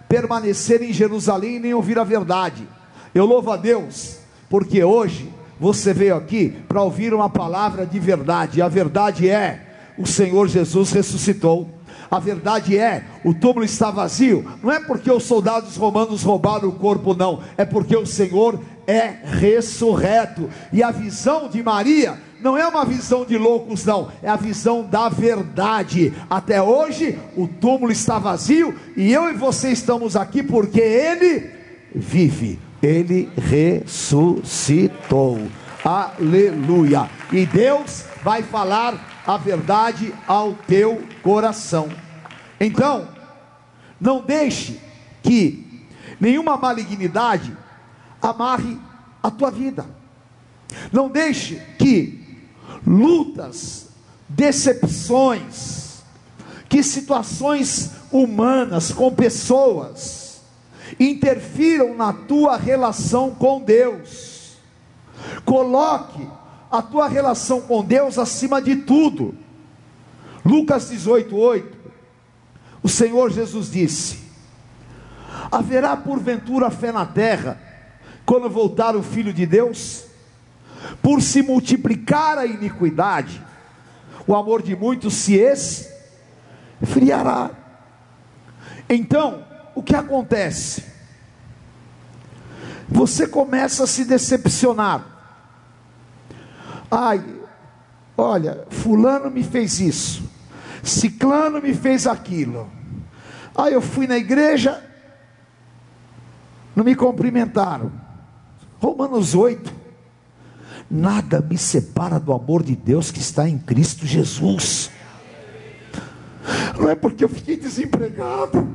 permanecer 0.09 0.82
em 0.82 0.92
Jerusalém 0.92 1.59
nem 1.59 1.73
ouvir 1.75 1.99
a 1.99 2.04
verdade. 2.04 2.66
Eu 3.14 3.25
louvo 3.26 3.50
a 3.50 3.56
Deus, 3.56 4.18
porque 4.49 4.82
hoje 4.85 5.32
você 5.59 5.94
veio 5.94 6.16
aqui 6.16 6.56
para 6.68 6.82
ouvir 6.82 7.14
uma 7.14 7.30
palavra 7.30 7.87
de 7.87 7.99
verdade, 7.99 8.59
e 8.59 8.62
a 8.62 8.68
verdade 8.68 9.28
é: 9.28 9.94
o 9.97 10.06
Senhor 10.06 10.49
Jesus 10.49 10.92
ressuscitou. 10.92 11.68
A 12.12 12.19
verdade 12.19 12.76
é, 12.76 13.04
o 13.25 13.33
túmulo 13.33 13.64
está 13.64 13.90
vazio, 13.90 14.45
não 14.62 14.71
é 14.71 14.78
porque 14.78 15.11
os 15.11 15.23
soldados 15.23 15.76
romanos 15.76 16.23
roubaram 16.23 16.69
o 16.69 16.73
corpo, 16.73 17.14
não, 17.14 17.40
é 17.57 17.64
porque 17.64 17.97
o 17.97 18.04
Senhor 18.04 18.61
é 18.87 19.14
ressurreto. 19.25 20.50
E 20.71 20.83
a 20.83 20.90
visão 20.90 21.49
de 21.49 21.62
Maria 21.62 22.21
não 22.42 22.54
é 22.54 22.69
uma 22.69 22.85
visão 22.85 23.25
de 23.25 23.38
loucos, 23.38 23.87
não, 23.87 24.12
é 24.23 24.28
a 24.28 24.37
visão 24.37 24.85
da 24.85 25.09
verdade. 25.09 26.12
Até 26.28 26.61
hoje 26.61 27.19
o 27.35 27.49
túmulo 27.49 27.90
está 27.90 28.19
vazio 28.19 28.78
e 28.95 29.11
eu 29.11 29.31
e 29.31 29.33
você 29.33 29.71
estamos 29.71 30.14
aqui 30.14 30.42
porque 30.42 30.83
ele 30.83 31.49
vive, 31.95 32.59
ele 32.83 33.31
ressuscitou. 33.38 35.38
Aleluia. 35.83 37.09
E 37.33 37.47
Deus 37.47 38.04
vai 38.23 38.42
falar 38.42 39.23
a 39.26 39.38
verdade 39.38 40.12
ao 40.26 40.52
teu 40.52 41.00
coração. 41.23 42.01
Então, 42.64 43.09
não 44.00 44.23
deixe 44.23 44.81
que 45.23 45.87
nenhuma 46.21 46.57
malignidade 46.57 47.57
amarre 48.21 48.78
a 49.23 49.31
tua 49.31 49.50
vida. 49.50 49.87
Não 50.92 51.09
deixe 51.09 51.57
que 51.78 52.40
lutas, 52.87 53.88
decepções, 54.28 56.02
que 56.69 56.83
situações 56.83 57.92
humanas 58.11 58.92
com 58.92 59.12
pessoas 59.12 60.42
interfiram 60.99 61.95
na 61.97 62.12
tua 62.12 62.57
relação 62.57 63.35
com 63.35 63.61
Deus. 63.61 64.57
Coloque 65.45 66.26
a 66.71 66.81
tua 66.81 67.09
relação 67.09 67.61
com 67.61 67.85
Deus 67.85 68.19
acima 68.19 68.61
de 68.61 68.76
tudo. 68.76 69.35
Lucas 70.45 70.88
18, 70.88 71.37
8. 71.37 71.71
O 72.82 72.88
Senhor 72.88 73.30
Jesus 73.30 73.70
disse: 73.70 74.18
Haverá 75.50 75.96
porventura 75.96 76.70
fé 76.70 76.90
na 76.90 77.06
terra, 77.06 77.60
quando 78.26 78.50
voltar 78.50 78.96
o 78.96 79.02
Filho 79.02 79.32
de 79.32 79.46
Deus? 79.46 80.04
Por 81.00 81.22
se 81.22 81.42
multiplicar 81.42 82.38
a 82.38 82.46
iniquidade, 82.46 83.40
o 84.26 84.35
amor 84.35 84.62
de 84.62 84.74
muitos 84.74 85.14
se 85.14 85.37
esfriará. 86.83 87.50
Então, 88.88 89.44
o 89.74 89.83
que 89.83 89.94
acontece? 89.94 90.85
Você 92.88 93.26
começa 93.26 93.85
a 93.85 93.87
se 93.87 94.04
decepcionar 94.04 95.12
Ai, 96.94 97.24
olha, 98.18 98.66
fulano 98.68 99.30
me 99.30 99.42
fez 99.42 99.80
isso, 99.80 100.30
ciclano 100.83 101.61
me 101.61 101.75
fez 101.75 102.07
aquilo. 102.07 102.71
Aí 103.55 103.73
eu 103.73 103.83
fui 103.83 104.07
na 104.07 104.16
igreja, 104.16 104.83
não 106.75 106.85
me 106.85 106.95
cumprimentaram. 106.95 107.92
Romanos 108.79 109.35
8. 109.35 109.83
Nada 110.90 111.40
me 111.40 111.57
separa 111.57 112.18
do 112.18 112.33
amor 112.33 112.62
de 112.62 112.75
Deus 112.75 113.11
que 113.11 113.21
está 113.21 113.49
em 113.49 113.59
Cristo 113.59 114.07
Jesus. 114.07 114.90
Não 116.79 116.90
é 116.90 116.95
porque 116.95 117.25
eu 117.25 117.29
fiquei 117.29 117.57
desempregado. 117.57 118.68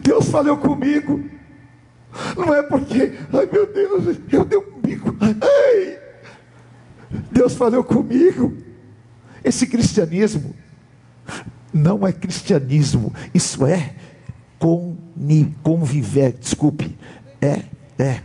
Deus 0.00 0.28
falou 0.28 0.56
comigo. 0.58 1.22
Não 2.36 2.54
é 2.54 2.62
porque, 2.62 3.18
ai 3.32 3.48
meu 3.52 3.66
Deus, 3.72 4.18
eu 4.32 4.44
dei 4.44 4.58
um 4.58 4.80
bico. 4.80 5.14
Ai, 5.20 5.98
Deus 7.30 7.54
falou 7.54 7.84
comigo. 7.84 8.56
Esse 9.44 9.66
cristianismo 9.66 10.54
não 11.72 12.06
é 12.06 12.12
cristianismo, 12.12 13.12
isso 13.34 13.66
é 13.66 13.94
conviver, 15.62 16.32
desculpe, 16.32 16.96
é, 17.40 17.62
é, 17.98 18.20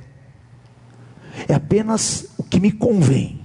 é 1.47 1.53
apenas 1.53 2.27
o 2.37 2.43
que 2.43 2.59
me 2.59 2.71
convém, 2.71 3.41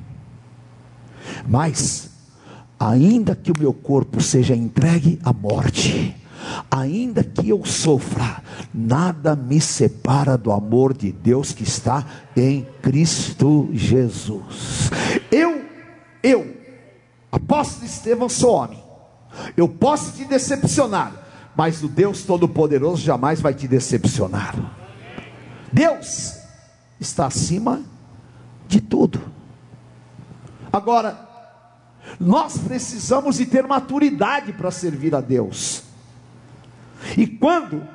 mas, 1.46 2.10
ainda 2.78 3.34
que 3.34 3.50
o 3.50 3.58
meu 3.58 3.72
corpo 3.72 4.20
seja 4.20 4.54
entregue 4.54 5.18
à 5.22 5.32
morte, 5.32 6.14
ainda 6.70 7.24
que 7.24 7.48
eu 7.48 7.64
sofra, 7.64 8.42
nada 8.72 9.34
me 9.34 9.60
separa 9.60 10.38
do 10.38 10.52
amor 10.52 10.96
de 10.96 11.10
Deus 11.10 11.52
que 11.52 11.64
está 11.64 12.06
em 12.36 12.66
Cristo 12.82 13.68
Jesus. 13.72 14.90
Eu, 15.30 15.64
eu, 16.22 16.56
apóstolo 17.32 17.86
Estevão, 17.86 18.28
sou 18.28 18.52
homem. 18.54 18.85
Eu 19.56 19.68
posso 19.68 20.12
te 20.12 20.24
decepcionar, 20.24 21.12
mas 21.54 21.82
o 21.82 21.88
Deus 21.88 22.22
Todo-Poderoso 22.22 23.02
jamais 23.02 23.40
vai 23.40 23.54
te 23.54 23.66
decepcionar. 23.66 24.54
Deus 25.72 26.36
está 27.00 27.26
acima 27.26 27.82
de 28.66 28.80
tudo. 28.80 29.20
Agora, 30.72 31.26
nós 32.20 32.58
precisamos 32.58 33.36
de 33.36 33.46
ter 33.46 33.66
maturidade 33.66 34.52
para 34.52 34.70
servir 34.70 35.14
a 35.14 35.20
Deus. 35.20 35.82
E 37.16 37.26
quando 37.26 37.86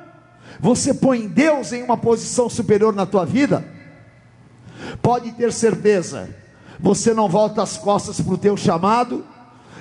você 0.60 0.94
põe 0.94 1.26
Deus 1.26 1.72
em 1.72 1.82
uma 1.82 1.96
posição 1.96 2.48
superior 2.48 2.94
na 2.94 3.06
tua 3.06 3.24
vida, 3.24 3.64
pode 5.00 5.32
ter 5.32 5.52
certeza, 5.52 6.28
você 6.78 7.14
não 7.14 7.28
volta 7.28 7.62
as 7.62 7.76
costas 7.76 8.20
para 8.20 8.34
o 8.34 8.38
teu 8.38 8.56
chamado 8.56 9.24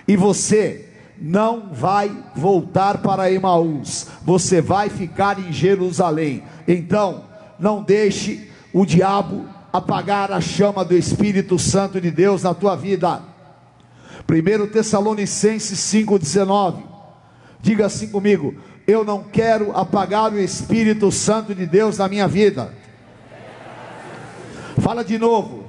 e 0.07 0.15
você 0.15 0.90
não 1.21 1.69
vai 1.71 2.11
voltar 2.35 2.97
para 2.97 3.31
Emaús, 3.31 4.07
você 4.23 4.59
vai 4.59 4.89
ficar 4.89 5.39
em 5.39 5.53
Jerusalém. 5.53 6.43
Então, 6.67 7.25
não 7.59 7.83
deixe 7.83 8.49
o 8.73 8.85
diabo 8.85 9.45
apagar 9.71 10.31
a 10.31 10.41
chama 10.41 10.83
do 10.83 10.97
Espírito 10.97 11.59
Santo 11.59 12.01
de 12.01 12.09
Deus 12.09 12.43
na 12.43 12.53
tua 12.53 12.75
vida. 12.75 13.21
1 14.27 14.67
Tessalonicenses 14.67 15.79
5,19. 15.79 16.83
Diga 17.61 17.85
assim 17.85 18.07
comigo: 18.07 18.55
eu 18.87 19.03
não 19.03 19.23
quero 19.23 19.75
apagar 19.77 20.33
o 20.33 20.39
Espírito 20.39 21.11
Santo 21.11 21.53
de 21.53 21.65
Deus 21.65 21.97
na 21.97 22.07
minha 22.07 22.27
vida. 22.27 22.73
Fala 24.79 25.03
de 25.03 25.17
novo. 25.17 25.65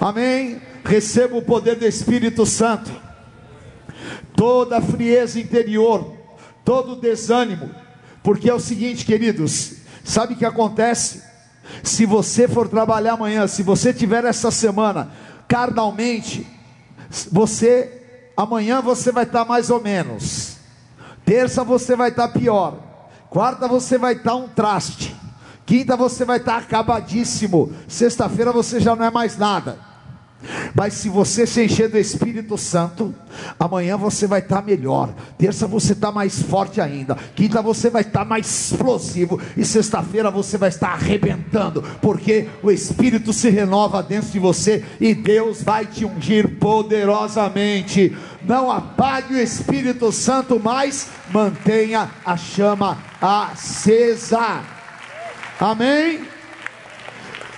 Amém. 0.00 0.60
Receba 0.86 1.36
o 1.36 1.42
poder 1.42 1.74
do 1.74 1.84
Espírito 1.84 2.46
Santo. 2.46 2.90
Toda 4.36 4.78
a 4.78 4.80
frieza 4.80 5.40
interior, 5.40 6.14
todo 6.64 6.92
o 6.92 6.96
desânimo, 7.00 7.70
porque 8.22 8.48
é 8.48 8.54
o 8.54 8.60
seguinte, 8.60 9.04
queridos, 9.04 9.78
sabe 10.04 10.34
o 10.34 10.36
que 10.36 10.44
acontece? 10.44 11.22
Se 11.82 12.06
você 12.06 12.46
for 12.46 12.68
trabalhar 12.68 13.14
amanhã, 13.14 13.48
se 13.48 13.64
você 13.64 13.92
tiver 13.92 14.24
essa 14.24 14.50
semana 14.50 15.10
carnalmente, 15.48 16.46
você 17.32 18.02
amanhã 18.36 18.80
você 18.80 19.10
vai 19.10 19.24
estar 19.24 19.44
mais 19.44 19.70
ou 19.70 19.80
menos, 19.80 20.58
terça 21.24 21.64
você 21.64 21.96
vai 21.96 22.10
estar 22.10 22.28
pior, 22.28 22.78
quarta 23.28 23.66
você 23.66 23.98
vai 23.98 24.14
estar 24.14 24.36
um 24.36 24.48
traste, 24.48 25.16
quinta 25.64 25.96
você 25.96 26.24
vai 26.24 26.38
estar 26.38 26.58
acabadíssimo, 26.58 27.72
sexta-feira 27.88 28.52
você 28.52 28.78
já 28.78 28.94
não 28.94 29.04
é 29.04 29.10
mais 29.10 29.36
nada. 29.36 29.85
Mas 30.74 30.94
se 30.94 31.08
você 31.08 31.46
se 31.46 31.64
encher 31.64 31.88
do 31.88 31.98
Espírito 31.98 32.56
Santo, 32.58 33.14
amanhã 33.58 33.96
você 33.96 34.26
vai 34.26 34.40
estar 34.40 34.62
melhor. 34.62 35.12
Terça 35.38 35.66
você 35.66 35.92
está 35.92 36.12
mais 36.12 36.42
forte 36.42 36.80
ainda. 36.80 37.16
Quinta 37.34 37.62
você 37.62 37.88
vai 37.88 38.02
estar 38.02 38.24
mais 38.24 38.46
explosivo. 38.46 39.40
E 39.56 39.64
sexta-feira 39.64 40.30
você 40.30 40.58
vai 40.58 40.68
estar 40.68 40.92
arrebentando. 40.92 41.82
Porque 42.00 42.48
o 42.62 42.70
Espírito 42.70 43.32
se 43.32 43.48
renova 43.48 44.02
dentro 44.02 44.30
de 44.30 44.38
você 44.38 44.84
e 45.00 45.14
Deus 45.14 45.62
vai 45.62 45.86
te 45.86 46.04
ungir 46.04 46.58
poderosamente. 46.58 48.16
Não 48.42 48.70
apague 48.70 49.34
o 49.34 49.40
Espírito 49.40 50.12
Santo, 50.12 50.60
mas 50.62 51.08
mantenha 51.32 52.10
a 52.24 52.36
chama 52.36 52.98
acesa. 53.20 54.60
Amém? 55.58 56.35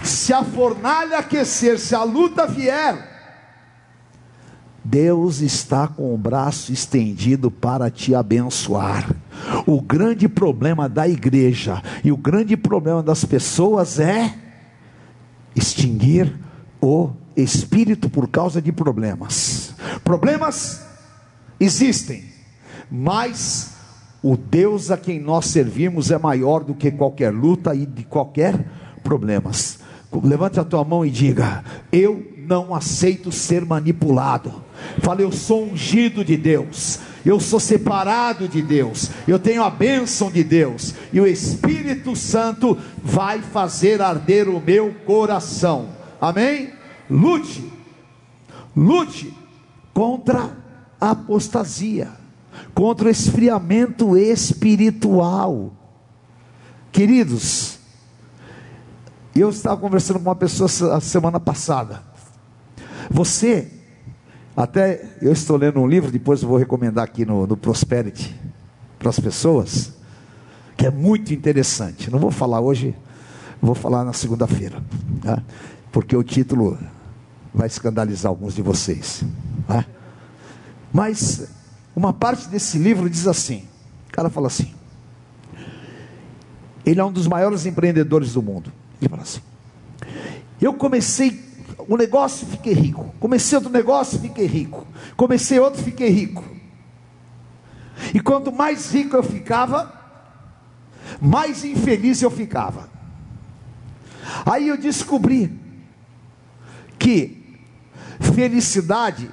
Se 0.02 0.32
a 0.32 0.44
fornalha 0.44 1.18
aquecer, 1.18 1.78
se 1.78 1.94
a 1.94 2.02
luta 2.02 2.46
vier, 2.46 3.08
Deus 4.84 5.40
está 5.40 5.86
com 5.86 6.14
o 6.14 6.16
braço 6.16 6.72
estendido 6.72 7.50
para 7.50 7.90
te 7.90 8.14
abençoar. 8.14 9.14
O 9.66 9.82
grande 9.82 10.28
problema 10.28 10.88
da 10.88 11.06
igreja 11.06 11.82
e 12.02 12.10
o 12.10 12.16
grande 12.16 12.56
problema 12.56 13.02
das 13.02 13.24
pessoas 13.24 13.98
é 13.98 14.34
extinguir 15.54 16.34
o 16.80 17.10
espírito 17.36 18.08
por 18.08 18.28
causa 18.28 18.62
de 18.62 18.72
problemas. 18.72 19.74
Problemas 20.02 20.82
existem, 21.60 22.24
mas 22.90 23.74
o 24.22 24.36
Deus 24.36 24.90
a 24.90 24.96
quem 24.96 25.20
nós 25.20 25.46
servimos 25.46 26.10
é 26.10 26.18
maior 26.18 26.64
do 26.64 26.74
que 26.74 26.90
qualquer 26.90 27.30
luta 27.30 27.74
e 27.74 27.84
de 27.84 28.04
qualquer 28.04 28.64
problemas. 29.02 29.77
Levante 30.12 30.58
a 30.58 30.64
tua 30.64 30.84
mão 30.84 31.04
e 31.04 31.10
diga: 31.10 31.64
Eu 31.92 32.26
não 32.48 32.74
aceito 32.74 33.30
ser 33.30 33.64
manipulado. 33.64 34.64
Fala, 35.00 35.20
eu 35.20 35.30
sou 35.30 35.64
ungido 35.64 36.24
de 36.24 36.36
Deus, 36.36 36.98
eu 37.24 37.38
sou 37.38 37.60
separado 37.60 38.48
de 38.48 38.62
Deus, 38.62 39.10
eu 39.26 39.38
tenho 39.38 39.62
a 39.62 39.68
bênção 39.68 40.30
de 40.30 40.42
Deus, 40.42 40.94
e 41.12 41.20
o 41.20 41.26
Espírito 41.26 42.16
Santo 42.16 42.78
vai 43.02 43.42
fazer 43.42 44.00
arder 44.00 44.48
o 44.48 44.60
meu 44.60 44.94
coração. 45.04 45.90
Amém? 46.20 46.70
Lute, 47.10 47.70
lute 48.74 49.34
contra 49.92 50.56
a 51.00 51.10
apostasia, 51.10 52.08
contra 52.74 53.08
o 53.08 53.10
esfriamento 53.10 54.16
espiritual. 54.16 55.72
Queridos, 56.90 57.77
e 59.38 59.40
eu 59.40 59.50
estava 59.50 59.80
conversando 59.80 60.18
com 60.18 60.28
uma 60.28 60.34
pessoa 60.34 60.96
a 60.96 61.00
semana 61.00 61.38
passada. 61.38 62.02
Você, 63.08 63.70
até 64.56 65.08
eu 65.22 65.32
estou 65.32 65.56
lendo 65.56 65.78
um 65.78 65.86
livro, 65.86 66.10
depois 66.10 66.42
eu 66.42 66.48
vou 66.48 66.58
recomendar 66.58 67.04
aqui 67.04 67.24
no, 67.24 67.46
no 67.46 67.56
Prosperity 67.56 68.34
para 68.98 69.10
as 69.10 69.20
pessoas, 69.20 69.92
que 70.76 70.84
é 70.84 70.90
muito 70.90 71.32
interessante. 71.32 72.10
Não 72.10 72.18
vou 72.18 72.32
falar 72.32 72.58
hoje, 72.58 72.96
vou 73.62 73.76
falar 73.76 74.04
na 74.04 74.12
segunda-feira, 74.12 74.82
tá? 75.22 75.40
porque 75.92 76.16
o 76.16 76.24
título 76.24 76.76
vai 77.54 77.68
escandalizar 77.68 78.30
alguns 78.30 78.56
de 78.56 78.62
vocês. 78.62 79.22
Tá? 79.68 79.84
Mas 80.92 81.48
uma 81.94 82.12
parte 82.12 82.48
desse 82.48 82.76
livro 82.76 83.08
diz 83.08 83.28
assim: 83.28 83.62
o 84.08 84.12
cara 84.12 84.28
fala 84.28 84.48
assim, 84.48 84.74
ele 86.84 86.98
é 86.98 87.04
um 87.04 87.12
dos 87.12 87.28
maiores 87.28 87.66
empreendedores 87.66 88.32
do 88.32 88.42
mundo. 88.42 88.72
Ele 89.00 89.08
fala 89.08 89.22
assim: 89.22 89.40
Eu 90.60 90.74
comecei 90.74 91.48
um 91.88 91.96
negócio, 91.96 92.46
fiquei 92.46 92.74
rico. 92.74 93.14
Comecei 93.18 93.56
outro 93.56 93.72
negócio, 93.72 94.18
fiquei 94.18 94.46
rico. 94.46 94.86
Comecei 95.16 95.58
outro, 95.58 95.82
fiquei 95.82 96.08
rico. 96.08 96.44
E 98.14 98.20
quanto 98.20 98.52
mais 98.52 98.92
rico 98.92 99.16
eu 99.16 99.22
ficava, 99.22 99.92
mais 101.20 101.64
infeliz 101.64 102.22
eu 102.22 102.30
ficava. 102.30 102.88
Aí 104.44 104.68
eu 104.68 104.76
descobri 104.76 105.58
que 106.98 107.58
felicidade 108.34 109.30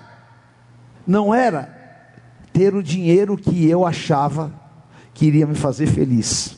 não 1.05 1.33
era 1.33 1.73
ter 2.53 2.73
o 2.73 2.81
dinheiro 2.81 3.35
que 3.35 3.67
eu 3.67 3.85
achava 3.85 4.53
que 5.13 5.25
iria 5.25 5.45
me 5.45 5.55
fazer 5.55 5.87
feliz. 5.87 6.57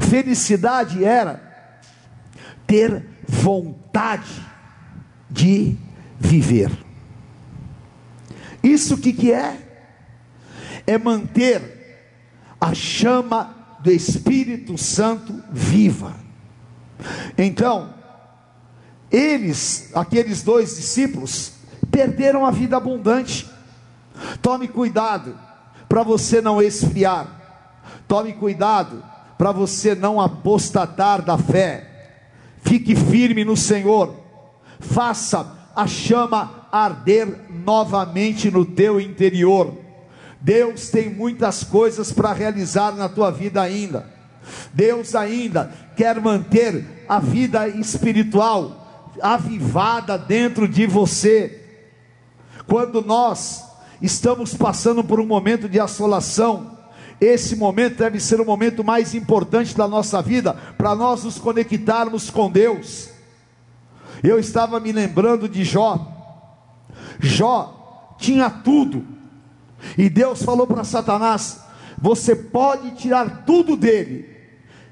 Felicidade 0.00 1.04
era 1.04 1.42
ter 2.66 3.04
vontade 3.26 4.44
de 5.30 5.76
viver. 6.18 6.70
Isso 8.62 8.98
que, 8.98 9.12
que 9.12 9.32
é? 9.32 9.58
É 10.86 10.98
manter 10.98 11.76
a 12.60 12.74
chama 12.74 13.54
do 13.80 13.90
Espírito 13.90 14.76
Santo 14.76 15.42
viva. 15.50 16.16
Então, 17.36 17.94
eles, 19.10 19.90
aqueles 19.94 20.42
dois 20.42 20.76
discípulos, 20.76 21.52
perderam 21.90 22.44
a 22.44 22.50
vida 22.50 22.76
abundante. 22.76 23.48
Tome 24.42 24.66
cuidado 24.66 25.38
para 25.88 26.02
você 26.02 26.40
não 26.40 26.60
esfriar. 26.60 27.28
Tome 28.08 28.32
cuidado 28.32 29.02
para 29.38 29.52
você 29.52 29.94
não 29.94 30.20
apostatar 30.20 31.22
da 31.22 31.36
fé. 31.36 32.14
Fique 32.62 32.96
firme 32.96 33.44
no 33.44 33.56
Senhor. 33.56 34.14
Faça 34.80 35.70
a 35.74 35.86
chama 35.86 36.68
arder 36.72 37.46
novamente 37.50 38.50
no 38.50 38.64
teu 38.64 39.00
interior. 39.00 39.74
Deus 40.40 40.90
tem 40.90 41.10
muitas 41.10 41.64
coisas 41.64 42.12
para 42.12 42.32
realizar 42.32 42.92
na 42.92 43.08
tua 43.08 43.30
vida 43.30 43.60
ainda. 43.60 44.14
Deus 44.72 45.14
ainda 45.14 45.72
quer 45.96 46.20
manter 46.20 47.04
a 47.08 47.18
vida 47.18 47.66
espiritual 47.68 49.14
avivada 49.20 50.18
dentro 50.18 50.68
de 50.68 50.86
você. 50.86 51.62
Quando 52.66 53.02
nós 53.02 53.64
estamos 54.00 54.54
passando 54.54 55.02
por 55.02 55.20
um 55.20 55.26
momento 55.26 55.68
de 55.68 55.80
assolação, 55.80 56.75
esse 57.20 57.56
momento 57.56 57.96
deve 57.96 58.20
ser 58.20 58.40
o 58.40 58.44
momento 58.44 58.84
mais 58.84 59.14
importante 59.14 59.76
da 59.76 59.88
nossa 59.88 60.20
vida, 60.20 60.54
para 60.76 60.94
nós 60.94 61.24
nos 61.24 61.38
conectarmos 61.38 62.30
com 62.30 62.50
Deus. 62.50 63.10
Eu 64.22 64.38
estava 64.38 64.78
me 64.80 64.92
lembrando 64.92 65.48
de 65.48 65.64
Jó. 65.64 66.12
Jó 67.18 68.14
tinha 68.18 68.50
tudo, 68.50 69.04
e 69.96 70.08
Deus 70.08 70.42
falou 70.42 70.66
para 70.66 70.84
Satanás: 70.84 71.60
Você 71.98 72.34
pode 72.34 72.92
tirar 72.92 73.44
tudo 73.44 73.76
dele, 73.76 74.28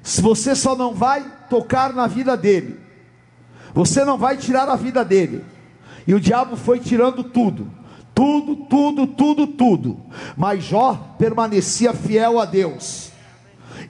se 0.03 0.21
você 0.21 0.55
só 0.55 0.75
não 0.77 0.95
vai 0.95 1.25
tocar 1.49 1.93
na 1.93 2.07
vida 2.07 2.37
dele, 2.37 2.79
você 3.75 4.05
não 4.05 4.17
vai 4.17 4.37
tirar 4.37 4.69
a 4.69 4.77
vida 4.77 5.05
dele. 5.05 5.45
E 6.07 6.15
o 6.15 6.21
diabo 6.21 6.57
foi 6.57 6.79
tirando 6.79 7.25
tudo. 7.25 7.71
Tudo, 8.14 8.57
tudo, 8.57 9.07
tudo, 9.07 9.46
tudo. 9.46 10.00
Mas 10.37 10.64
Jó 10.64 11.16
permanecia 11.18 11.92
fiel 11.92 12.38
a 12.38 12.44
Deus. 12.44 13.11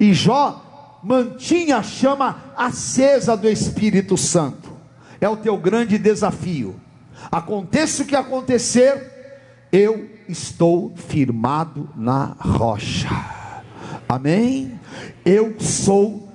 E 0.01 0.15
Jó 0.15 1.01
mantinha 1.03 1.79
a 1.79 1.83
chama 1.83 2.43
acesa 2.57 3.37
do 3.37 3.49
Espírito 3.49 4.17
Santo. 4.17 4.73
É 5.21 5.29
o 5.29 5.37
teu 5.37 5.57
grande 5.57 5.99
desafio. 5.99 6.81
Aconteça 7.31 8.03
o 8.03 8.07
que 8.07 8.17
acontecer, 8.17 9.13
eu 9.71 10.09
estou 10.29 10.95
firmado 10.97 11.89
na 11.95 12.35
rocha. 12.39 13.09
Amém? 14.09 14.79
Eu 15.25 15.59
sou 15.61 16.29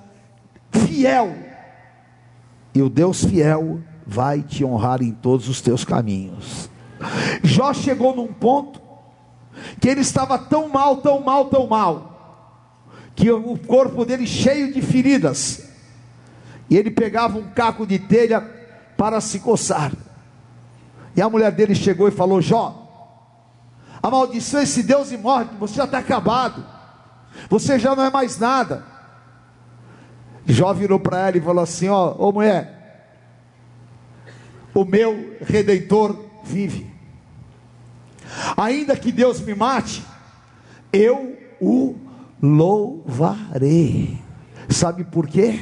fiel. 0.72 1.36
E 2.74 2.82
o 2.82 2.90
Deus 2.90 3.24
fiel 3.24 3.82
vai 4.06 4.42
te 4.42 4.64
honrar 4.64 5.02
em 5.02 5.12
todos 5.12 5.50
os 5.50 5.62
teus 5.62 5.84
caminhos. 5.84 6.70
Jó 7.44 7.74
chegou 7.74 8.16
num 8.16 8.28
ponto 8.28 8.82
que 9.80 9.88
ele 9.88 10.02
estava 10.02 10.38
tão 10.38 10.70
mal, 10.70 10.98
tão 10.98 11.22
mal, 11.22 11.46
tão 11.46 11.68
mal, 11.68 12.10
que 13.16 13.30
o 13.32 13.58
corpo 13.58 14.06
dele 14.06 14.26
cheio 14.26 14.74
de 14.74 14.82
feridas, 14.82 15.70
e 16.70 16.78
ele 16.78 16.92
pegava 16.92 17.38
um 17.38 17.50
caco 17.50 17.86
de 17.86 18.00
telha 18.00 18.42
para 18.98 19.20
se 19.22 19.40
coçar. 19.40 19.92
E 21.16 21.22
a 21.22 21.30
mulher 21.30 21.52
dele 21.52 21.76
chegou 21.76 22.08
e 22.08 22.12
falou: 22.12 22.42
Jó, 22.42 22.88
amaldiçoa 24.02 24.64
esse 24.64 24.84
Deus 24.84 25.12
e 25.12 25.18
morre, 25.18 25.48
você 25.60 25.76
já 25.76 25.86
está 25.86 25.98
acabado, 25.98 26.66
você 27.50 27.80
já 27.80 27.96
não 27.96 28.04
é 28.04 28.10
mais 28.10 28.38
nada. 28.38 28.86
Jó 30.46 30.74
virou 30.74 31.00
para 31.00 31.28
ela 31.28 31.38
e 31.38 31.42
falou 31.42 31.64
assim: 31.64 31.90
Ó, 31.90 32.16
ô 32.18 32.32
mulher, 32.32 32.80
o 34.74 34.86
meu 34.86 35.38
redentor 35.42 36.29
vive. 36.50 36.90
Ainda 38.58 38.96
que 38.96 39.12
Deus 39.12 39.40
me 39.42 39.54
mate, 39.56 40.04
eu 40.92 41.38
o 41.62 41.96
louvarei. 42.42 44.20
Sabe 44.70 45.04
por 45.04 45.28
quê? 45.28 45.60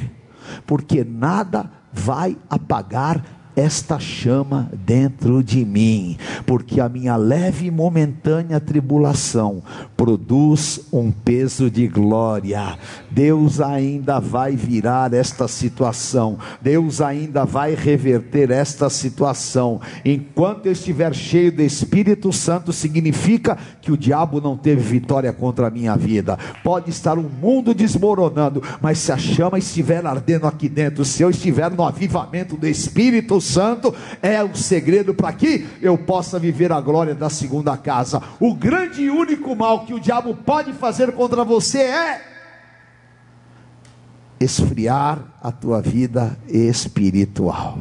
Porque 0.66 1.04
nada 1.04 1.70
vai 1.92 2.36
apagar 2.48 3.22
esta 3.58 3.98
chama 3.98 4.70
dentro 4.72 5.42
de 5.42 5.64
mim, 5.64 6.16
porque 6.46 6.80
a 6.80 6.88
minha 6.88 7.16
leve 7.16 7.66
e 7.66 7.70
momentânea 7.72 8.60
tribulação 8.60 9.64
produz 9.96 10.82
um 10.92 11.10
peso 11.10 11.68
de 11.68 11.88
glória. 11.88 12.78
Deus 13.10 13.60
ainda 13.60 14.20
vai 14.20 14.54
virar 14.54 15.12
esta 15.12 15.48
situação, 15.48 16.38
Deus 16.62 17.00
ainda 17.00 17.44
vai 17.44 17.74
reverter 17.74 18.52
esta 18.52 18.88
situação. 18.88 19.80
Enquanto 20.04 20.66
eu 20.66 20.72
estiver 20.72 21.12
cheio 21.12 21.50
do 21.50 21.62
Espírito 21.62 22.32
Santo, 22.32 22.72
significa 22.72 23.58
que 23.82 23.90
o 23.90 23.96
diabo 23.96 24.40
não 24.40 24.56
teve 24.56 24.82
vitória 24.82 25.32
contra 25.32 25.66
a 25.66 25.70
minha 25.70 25.96
vida. 25.96 26.38
Pode 26.62 26.90
estar 26.90 27.18
um 27.18 27.28
mundo 27.28 27.74
desmoronando, 27.74 28.62
mas 28.80 28.98
se 28.98 29.10
a 29.10 29.18
chama 29.18 29.58
estiver 29.58 30.06
ardendo 30.06 30.46
aqui 30.46 30.68
dentro, 30.68 31.04
se 31.04 31.24
eu 31.24 31.30
estiver 31.30 31.72
no 31.72 31.82
avivamento 31.82 32.56
do 32.56 32.68
Espírito 32.68 33.40
Santo, 33.40 33.47
é 34.22 34.42
o 34.42 34.54
segredo 34.54 35.14
para 35.14 35.32
que 35.32 35.66
eu 35.80 35.96
possa 35.96 36.38
viver 36.38 36.72
a 36.72 36.80
glória 36.80 37.14
da 37.14 37.30
segunda 37.30 37.76
casa. 37.76 38.22
O 38.40 38.54
grande 38.54 39.02
e 39.02 39.10
único 39.10 39.54
mal 39.54 39.84
que 39.84 39.94
o 39.94 40.00
diabo 40.00 40.34
pode 40.34 40.72
fazer 40.72 41.12
contra 41.12 41.44
você 41.44 41.78
é 41.78 42.22
esfriar 44.40 45.18
a 45.42 45.50
tua 45.50 45.80
vida 45.80 46.38
espiritual. 46.48 47.78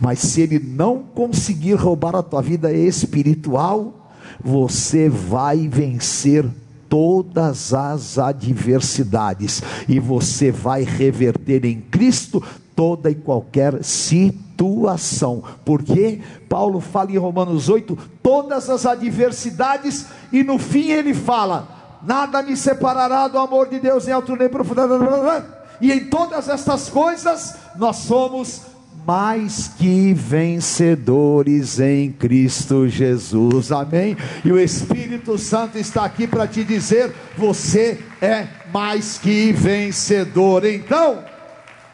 Mas 0.00 0.20
se 0.20 0.40
ele 0.40 0.58
não 0.58 0.98
conseguir 0.98 1.74
roubar 1.74 2.14
a 2.16 2.22
tua 2.22 2.40
vida 2.40 2.72
espiritual, 2.72 4.10
você 4.42 5.08
vai 5.08 5.68
vencer 5.68 6.46
todas 6.88 7.74
as 7.74 8.18
adversidades 8.18 9.62
e 9.88 10.00
você 10.00 10.50
vai 10.50 10.84
reverter 10.84 11.64
em 11.64 11.80
Cristo 11.80 12.42
toda 12.74 13.10
e 13.10 13.14
qualquer 13.14 13.82
situação. 13.82 14.47
Porque 15.64 16.20
Paulo 16.48 16.80
fala 16.80 17.12
em 17.12 17.16
Romanos 17.16 17.68
8 17.68 17.96
todas 18.22 18.68
as 18.68 18.84
adversidades 18.84 20.06
e 20.32 20.42
no 20.42 20.58
fim 20.58 20.90
ele 20.90 21.14
fala: 21.14 21.68
nada 22.02 22.42
me 22.42 22.56
separará 22.56 23.28
do 23.28 23.38
amor 23.38 23.68
de 23.68 23.78
Deus 23.78 24.08
em 24.08 24.12
altura 24.12 24.40
nem 24.40 24.48
profundidade. 24.48 25.46
E 25.80 25.92
em 25.92 26.06
todas 26.06 26.48
estas 26.48 26.88
coisas 26.88 27.54
nós 27.76 27.96
somos 27.96 28.62
mais 29.06 29.68
que 29.68 30.12
vencedores 30.12 31.80
em 31.80 32.12
Cristo 32.12 32.88
Jesus. 32.88 33.72
Amém? 33.72 34.16
E 34.44 34.52
o 34.52 34.58
Espírito 34.58 35.38
Santo 35.38 35.78
está 35.78 36.04
aqui 36.04 36.26
para 36.26 36.46
te 36.46 36.64
dizer: 36.64 37.14
você 37.36 37.98
é 38.20 38.46
mais 38.72 39.18
que 39.18 39.52
vencedor. 39.52 40.64
Então, 40.64 41.24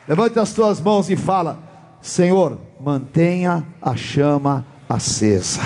levante 0.08 0.38
as 0.38 0.52
tuas 0.52 0.80
mãos 0.80 1.08
e 1.10 1.14
fala: 1.14 1.73
Senhor, 2.04 2.58
mantenha 2.78 3.64
a 3.80 3.96
chama 3.96 4.66
acesa. 4.86 5.62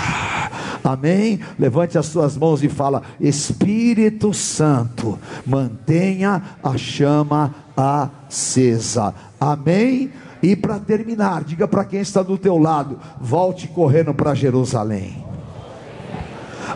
Amém? 0.81 1.41
Levante 1.59 1.97
as 1.97 2.05
suas 2.05 2.37
mãos 2.37 2.63
e 2.63 2.69
fala: 2.69 3.03
Espírito 3.19 4.33
Santo, 4.33 5.19
mantenha 5.45 6.41
a 6.63 6.77
chama 6.77 7.53
acesa. 7.75 9.13
Amém? 9.37 10.13
E 10.41 10.55
para 10.55 10.79
terminar, 10.79 11.43
diga 11.43 11.67
para 11.67 11.83
quem 11.83 11.99
está 11.99 12.23
do 12.23 12.37
teu 12.37 12.57
lado: 12.57 12.97
volte 13.19 13.67
correndo 13.67 14.13
para 14.13 14.33
Jerusalém. 14.33 15.21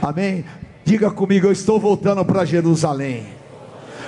Amém? 0.01 0.43
Diga 0.83 1.09
comigo: 1.09 1.47
eu 1.47 1.53
estou 1.53 1.79
voltando 1.79 2.25
para 2.25 2.43
Jerusalém. 2.43 3.42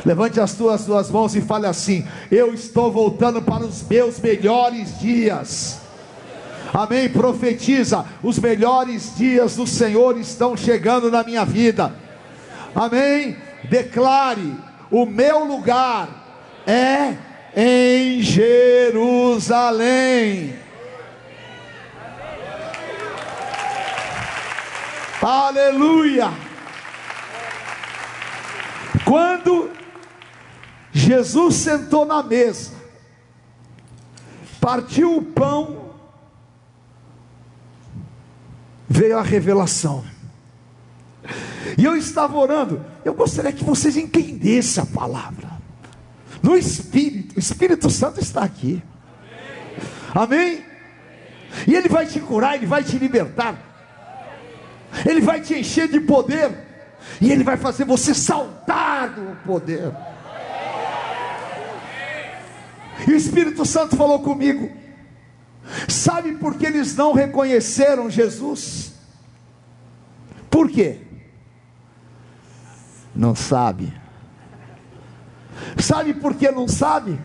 Levante 0.06 0.40
as 0.40 0.54
tuas 0.54 0.86
duas 0.86 1.10
mãos 1.10 1.36
e 1.36 1.42
fale 1.42 1.66
assim: 1.66 2.08
Eu 2.30 2.54
estou 2.54 2.92
voltando 2.92 3.42
para 3.42 3.64
os 3.64 3.82
meus 3.88 4.20
melhores 4.20 5.00
dias. 5.00 5.80
Amém? 6.72 7.10
Profetiza: 7.10 8.06
os 8.22 8.38
melhores 8.38 9.16
dias 9.18 9.56
do 9.56 9.66
Senhor 9.66 10.20
estão 10.20 10.56
chegando 10.56 11.10
na 11.10 11.24
minha 11.24 11.44
vida. 11.44 11.96
Amém? 12.76 13.36
Declare: 13.68 14.56
o 14.92 15.08
meu 15.08 15.44
lugar 15.44 16.08
é 16.68 17.16
em 17.56 18.22
Jerusalém. 18.22 19.44
Aleluia! 25.22 26.32
Quando 29.04 29.72
Jesus 30.98 31.56
sentou 31.56 32.06
na 32.06 32.24
mesa, 32.24 32.72
partiu 34.62 35.18
o 35.18 35.22
pão, 35.22 35.92
veio 38.88 39.18
a 39.18 39.22
revelação. 39.22 40.06
E 41.78 41.84
eu 41.84 41.98
estava 41.98 42.38
orando, 42.38 42.82
eu 43.04 43.14
gostaria 43.14 43.52
que 43.52 43.62
vocês 43.62 43.98
entendessem 43.98 44.82
a 44.82 44.86
palavra 44.86 45.50
no 46.42 46.56
Espírito. 46.56 47.36
O 47.36 47.40
Espírito 47.40 47.90
Santo 47.90 48.22
está 48.22 48.46
aqui. 48.46 48.82
Amém? 50.14 50.64
E 51.68 51.76
Ele 51.76 51.90
vai 51.90 52.06
te 52.06 52.22
curar, 52.22 52.56
Ele 52.56 52.68
vai 52.68 52.86
te 52.86 52.98
libertar. 52.98 53.60
Ele 55.06 55.20
vai 55.20 55.42
te 55.42 55.56
encher 55.56 55.90
de 55.90 56.00
poder. 56.00 56.58
E 57.20 57.34
Ele 57.34 57.44
vai 57.44 57.58
fazer 57.58 57.84
você 57.84 58.14
saltar 58.14 59.10
do 59.10 59.36
poder. 59.46 59.92
E 63.08 63.12
o 63.12 63.16
Espírito 63.16 63.66
Santo 63.66 63.96
falou 63.96 64.20
comigo. 64.20 64.70
Sabe 65.88 66.36
por 66.36 66.56
que 66.56 66.66
eles 66.66 66.96
não 66.96 67.14
reconheceram 67.14 68.10
Jesus? 68.10 68.94
Por 70.50 70.70
quê? 70.70 71.02
Não 73.16 73.36
sabe. 73.36 73.92
Sabe 75.78 76.14
por 76.14 76.36
que 76.36 76.52
não 76.52 76.68
sabe? 76.68 77.20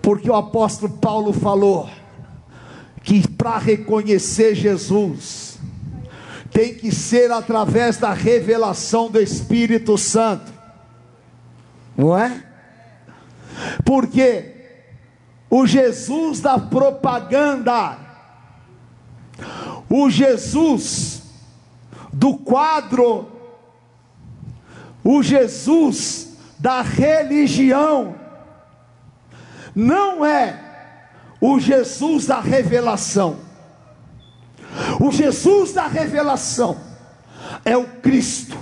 Porque 0.00 0.30
o 0.30 0.34
apóstolo 0.34 0.92
Paulo 0.98 1.32
falou 1.32 1.88
que 3.02 3.26
para 3.28 3.58
reconhecer 3.58 4.54
Jesus 4.54 5.58
tem 6.50 6.74
que 6.74 6.94
ser 6.94 7.32
através 7.32 7.96
da 7.96 8.12
revelação 8.12 9.10
do 9.10 9.20
Espírito 9.20 9.98
Santo, 9.98 10.52
não 11.96 12.16
é? 12.16 12.53
Porque 13.84 14.54
o 15.50 15.66
Jesus 15.66 16.40
da 16.40 16.58
propaganda, 16.58 17.98
o 19.88 20.10
Jesus 20.10 21.22
do 22.12 22.36
quadro, 22.36 23.30
o 25.02 25.22
Jesus 25.22 26.36
da 26.58 26.82
religião, 26.82 28.16
não 29.74 30.24
é 30.24 30.60
o 31.40 31.60
Jesus 31.60 32.26
da 32.26 32.40
revelação. 32.40 33.36
O 35.00 35.12
Jesus 35.12 35.72
da 35.72 35.86
revelação 35.86 36.76
é 37.64 37.76
o 37.76 37.84
Cristo, 37.84 38.56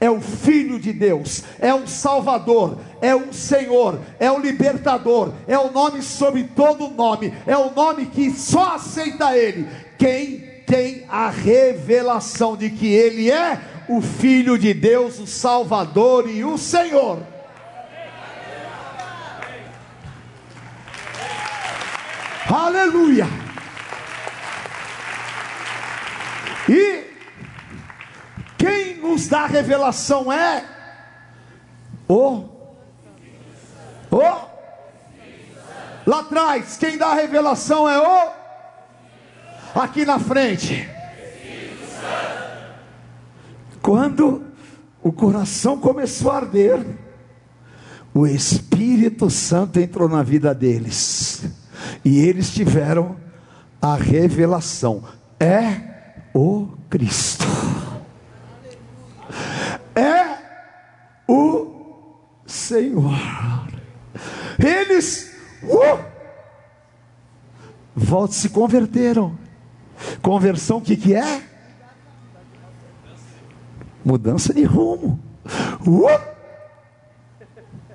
é 0.00 0.10
o 0.10 0.20
Filho 0.20 0.78
de 0.78 0.92
Deus, 0.92 1.42
é 1.58 1.74
o 1.74 1.86
Salvador, 1.86 2.78
é 3.00 3.14
o 3.14 3.32
Senhor, 3.32 4.00
é 4.18 4.30
o 4.30 4.38
Libertador, 4.38 5.32
é 5.46 5.58
o 5.58 5.70
nome 5.70 6.02
sobre 6.02 6.44
todo 6.44 6.90
nome, 6.90 7.32
é 7.46 7.56
o 7.56 7.70
nome 7.70 8.06
que 8.06 8.30
só 8.30 8.74
aceita 8.74 9.36
Ele 9.36 9.68
quem 9.98 10.40
tem 10.66 11.04
a 11.08 11.28
revelação 11.28 12.56
de 12.56 12.70
que 12.70 12.86
Ele 12.86 13.30
é 13.30 13.60
o 13.88 14.00
Filho 14.00 14.58
de 14.58 14.74
Deus, 14.74 15.18
o 15.18 15.26
Salvador 15.26 16.28
e 16.28 16.44
o 16.44 16.58
Senhor. 16.58 17.20
Aleluia. 22.50 23.26
E 26.68 27.04
quem 28.58 28.96
nos 28.96 29.26
dá 29.26 29.42
a 29.42 29.46
revelação 29.46 30.30
é 30.30 30.64
o 32.06 32.57
o 34.10 34.48
lá 36.06 36.20
atrás, 36.20 36.76
quem 36.78 36.96
dá 36.96 37.08
a 37.08 37.14
revelação 37.14 37.88
é 37.88 37.98
o 37.98 38.32
aqui 39.74 40.04
na 40.04 40.18
frente. 40.18 40.88
Quando 43.82 44.44
o 45.02 45.12
coração 45.12 45.78
começou 45.78 46.30
a 46.30 46.36
arder, 46.36 46.84
o 48.14 48.26
Espírito 48.26 49.30
Santo 49.30 49.78
entrou 49.78 50.08
na 50.08 50.22
vida 50.22 50.54
deles 50.54 51.44
e 52.04 52.18
eles 52.20 52.52
tiveram 52.52 53.16
a 53.80 53.94
revelação: 53.94 55.04
é 55.38 55.80
o 56.34 56.68
Cristo, 56.90 57.44
é 59.94 60.38
o 61.26 61.70
Senhor. 62.46 63.12
Eles 64.58 65.32
uh, 65.62 66.04
volta, 68.08 68.32
se 68.32 68.48
converteram. 68.48 69.36
Conversão, 70.22 70.78
o 70.78 70.80
que, 70.80 70.96
que 70.96 71.14
é? 71.14 71.42
Mudança 74.04 74.54
de 74.54 74.64
rumo. 74.64 75.20
Uh! 75.86 76.08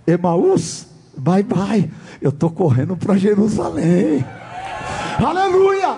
Emaús, 0.06 0.88
bye 1.18 1.44
bye. 1.44 1.90
Eu 2.22 2.30
estou 2.30 2.52
correndo 2.52 2.96
para 2.96 3.18
Jerusalém. 3.18 4.24
Aleluia! 5.18 5.98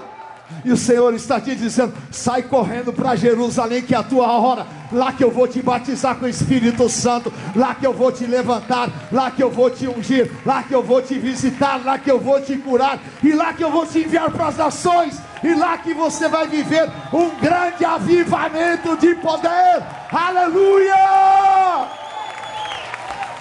E 0.65 0.71
o 0.71 0.77
Senhor 0.77 1.13
está 1.13 1.39
te 1.39 1.55
dizendo: 1.55 1.93
sai 2.11 2.41
correndo 2.41 2.91
para 2.91 3.15
Jerusalém, 3.15 3.83
que 3.83 3.93
é 3.93 3.97
a 3.97 4.03
tua 4.03 4.27
hora. 4.31 4.65
Lá 4.91 5.13
que 5.13 5.23
eu 5.23 5.29
vou 5.29 5.47
te 5.47 5.61
batizar 5.61 6.15
com 6.15 6.25
o 6.25 6.29
Espírito 6.29 6.89
Santo. 6.89 7.31
Lá 7.55 7.75
que 7.75 7.85
eu 7.85 7.93
vou 7.93 8.11
te 8.11 8.25
levantar. 8.25 8.89
Lá 9.11 9.29
que 9.29 9.43
eu 9.43 9.51
vou 9.51 9.69
te 9.69 9.87
ungir. 9.87 10.31
Lá 10.43 10.63
que 10.63 10.73
eu 10.73 10.81
vou 10.81 11.03
te 11.03 11.19
visitar. 11.19 11.79
Lá 11.85 11.99
que 11.99 12.09
eu 12.09 12.19
vou 12.19 12.41
te 12.41 12.57
curar. 12.57 12.99
E 13.23 13.31
lá 13.31 13.53
que 13.53 13.63
eu 13.63 13.69
vou 13.69 13.85
te 13.85 13.99
enviar 13.99 14.31
para 14.31 14.47
as 14.47 14.57
nações. 14.57 15.21
E 15.43 15.53
lá 15.53 15.77
que 15.77 15.93
você 15.93 16.27
vai 16.27 16.47
viver 16.47 16.89
um 17.13 17.29
grande 17.39 17.85
avivamento 17.85 18.97
de 18.97 19.13
poder. 19.15 19.83
Aleluia! 20.11 20.95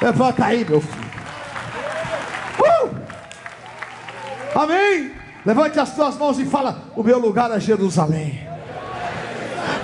Levanta 0.02 0.44
aí, 0.44 0.64
meu 0.64 0.82
filho. 0.82 1.04
Uh! 2.58 2.90
Amém. 4.54 5.23
Levante 5.44 5.78
as 5.78 5.94
tuas 5.94 6.16
mãos 6.16 6.38
e 6.38 6.44
fala: 6.44 6.84
O 6.96 7.02
meu 7.02 7.18
lugar 7.18 7.50
é 7.50 7.60
Jerusalém. 7.60 8.54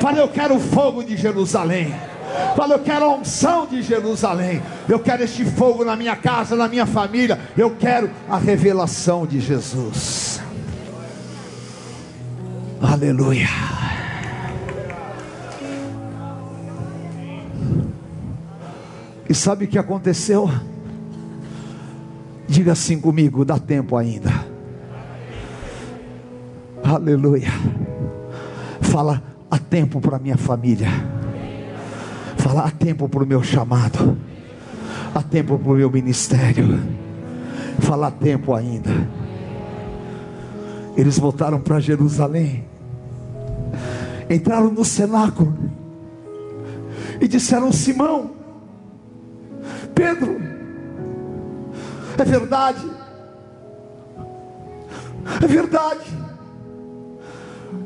Fala, 0.01 0.19
eu 0.19 0.29
quero 0.29 0.57
o 0.57 0.61
fogo 0.61 1.05
de 1.05 1.17
Jerusalém. 1.17 1.95
Fala, 2.57 2.75
eu 2.75 2.79
quero 2.79 3.05
a 3.05 3.15
unção 3.17 3.67
de 3.67 3.83
Jerusalém. 3.83 4.63
Eu 4.89 4.99
quero 4.99 5.23
este 5.23 5.45
fogo 5.45 5.85
na 5.85 5.95
minha 5.95 6.17
casa, 6.17 6.57
na 6.57 6.67
minha 6.69 6.87
família. 6.87 7.39
Eu 7.57 7.77
quero 7.77 8.11
a 8.29 8.39
revelação 8.39 9.27
de 9.27 9.41
Jesus. 9.41 10.41
Aleluia. 12.81 13.49
E 19.29 19.35
sabe 19.35 19.67
o 19.67 19.69
que 19.69 19.79
aconteceu? 19.79 20.51
Diga 22.49 22.73
assim 22.73 22.99
comigo: 22.99 23.45
dá 23.45 23.59
tempo 23.59 23.97
ainda. 23.99 24.40
Aleluia. 26.91 27.53
Fala, 28.81 29.23
há 29.49 29.59
tempo 29.59 30.01
para 30.01 30.19
minha 30.19 30.37
família. 30.37 30.89
Fala, 32.37 32.65
há 32.65 32.71
tempo 32.73 33.09
para 33.09 33.23
o 33.23 33.27
meu 33.27 33.45
chamado. 33.45 34.19
Há 35.15 35.23
tempo 35.23 35.57
para 35.57 35.71
o 35.71 35.77
meu 35.77 35.89
ministério. 35.89 36.81
Fala, 37.79 38.09
há 38.09 38.11
tempo 38.11 38.53
ainda. 38.53 38.91
Eles 40.97 41.17
voltaram 41.17 41.61
para 41.61 41.79
Jerusalém. 41.79 42.65
Entraram 44.29 44.73
no 44.73 44.85
cenáculo. 44.85 45.57
E 47.21 47.29
disseram: 47.29 47.71
Simão, 47.71 48.33
Pedro, 49.95 50.41
é 52.19 52.25
verdade. 52.25 52.91
É 55.41 55.47
verdade. 55.47 56.30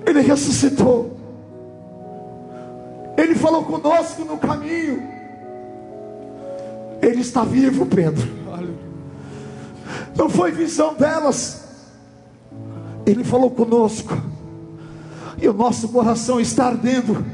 Ele 0.06 0.20
ressuscitou. 0.20 1.16
Ele 3.16 3.34
falou 3.34 3.64
conosco 3.64 4.24
no 4.24 4.38
caminho. 4.38 5.02
Ele 7.00 7.20
está 7.20 7.44
vivo, 7.44 7.86
Pedro. 7.86 8.28
Não 10.16 10.28
foi 10.28 10.52
visão 10.52 10.94
delas. 10.94 11.64
Ele 13.06 13.24
falou 13.24 13.50
conosco. 13.50 14.16
E 15.40 15.48
o 15.48 15.52
nosso 15.52 15.88
coração 15.88 16.40
está 16.40 16.66
ardendo. 16.66 17.24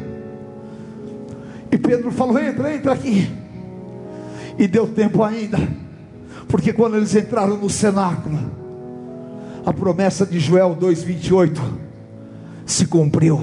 E 1.70 1.78
Pedro 1.78 2.10
falou: 2.10 2.38
entra, 2.38 2.74
entra 2.74 2.92
aqui. 2.92 3.30
E 4.58 4.66
deu 4.66 4.88
tempo 4.88 5.22
ainda. 5.22 5.58
Porque 6.48 6.72
quando 6.72 6.96
eles 6.96 7.14
entraram 7.14 7.56
no 7.56 7.70
cenáculo, 7.70 8.38
a 9.64 9.72
promessa 9.72 10.26
de 10.26 10.40
Joel 10.40 10.76
2,28 10.76 11.89
se 12.70 12.86
cumpriu. 12.86 13.40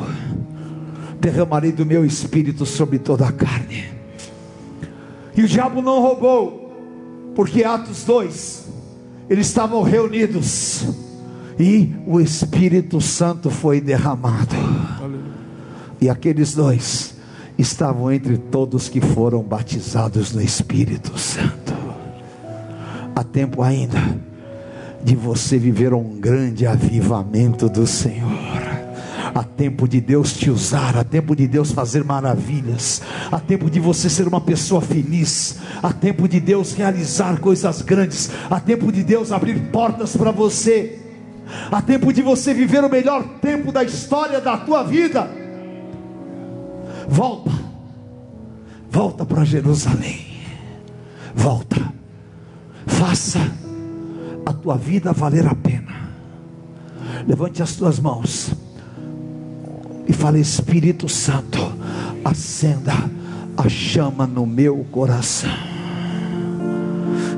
Derramarei 1.20 1.72
do 1.72 1.86
meu 1.86 2.06
espírito 2.06 2.66
sobre 2.66 3.00
toda 3.00 3.28
a 3.28 3.32
carne. 3.32 3.86
E 5.36 5.44
o 5.44 5.48
diabo 5.48 5.82
não 5.82 6.02
roubou, 6.02 7.32
porque 7.36 7.64
Atos 7.64 8.04
2, 8.04 8.68
eles 9.30 9.48
estavam 9.48 9.84
reunidos 9.84 10.86
e 11.60 11.94
o 12.06 12.20
Espírito 12.20 13.02
Santo 13.02 13.50
foi 13.50 13.82
derramado. 13.82 14.56
E 16.00 16.10
aqueles 16.10 16.54
dois 16.54 17.16
estavam 17.58 18.12
entre 18.12 18.38
todos 18.38 18.88
que 18.88 19.02
foram 19.02 19.42
batizados 19.42 20.32
no 20.32 20.42
Espírito 20.42 21.18
Santo. 21.18 21.74
Há 23.16 23.24
tempo 23.24 23.64
ainda 23.64 23.98
de 25.04 25.16
você 25.16 25.58
viver 25.58 25.94
um 25.94 26.20
grande 26.20 26.68
avivamento 26.68 27.68
do 27.68 27.88
Senhor. 27.88 28.67
Há 29.38 29.44
tempo 29.44 29.88
de 29.88 30.02
Deus 30.02 30.34
te 30.34 30.50
usar, 30.50 30.98
há 30.98 31.04
tempo 31.04 31.36
de 31.36 31.48
Deus 31.48 31.72
fazer 31.72 32.04
maravilhas, 32.04 33.04
há 33.32 33.40
tempo 33.40 33.70
de 33.70 33.80
você 33.80 34.10
ser 34.10 34.28
uma 34.28 34.42
pessoa 34.42 34.82
feliz, 34.82 35.60
há 35.84 35.94
tempo 35.94 36.28
de 36.28 36.40
Deus 36.40 36.74
realizar 36.74 37.40
coisas 37.40 37.84
grandes, 37.84 38.32
há 38.50 38.60
tempo 38.60 38.92
de 38.92 39.04
Deus 39.04 39.32
abrir 39.32 39.70
portas 39.70 40.18
para 40.18 40.32
você, 40.32 41.00
há 41.72 41.80
tempo 41.84 42.12
de 42.12 42.24
você 42.24 42.52
viver 42.52 42.84
o 42.84 42.90
melhor 42.90 43.24
tempo 43.40 43.72
da 43.72 43.84
história 43.84 44.42
da 44.42 44.58
tua 44.58 44.82
vida. 44.82 45.30
Volta, 47.08 47.52
volta 48.90 49.24
para 49.24 49.46
Jerusalém, 49.46 50.42
volta, 51.36 51.94
faça 52.88 53.52
a 54.44 54.52
tua 54.52 54.76
vida 54.76 55.14
valer 55.14 55.46
a 55.46 55.54
pena. 55.54 56.10
Levante 57.28 57.62
as 57.62 57.76
tuas 57.76 58.00
mãos 58.00 58.66
e 60.08 60.14
fala: 60.14 60.40
Espírito 60.40 61.10
Santo, 61.10 61.60
acenda 62.24 62.94
a 63.58 63.68
chama 63.68 64.26
no 64.26 64.46
meu 64.46 64.86
coração. 64.92 65.50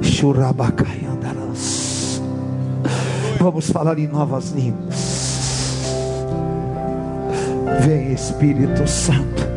Churabacai 0.02 1.06
andarás. 1.10 2.22
Vamos 3.40 3.70
falar 3.70 3.98
em 3.98 4.08
novas 4.08 4.52
línguas. 4.52 5.20
Vem 7.86 8.12
Espírito 8.12 8.88
Santo. 8.88 9.48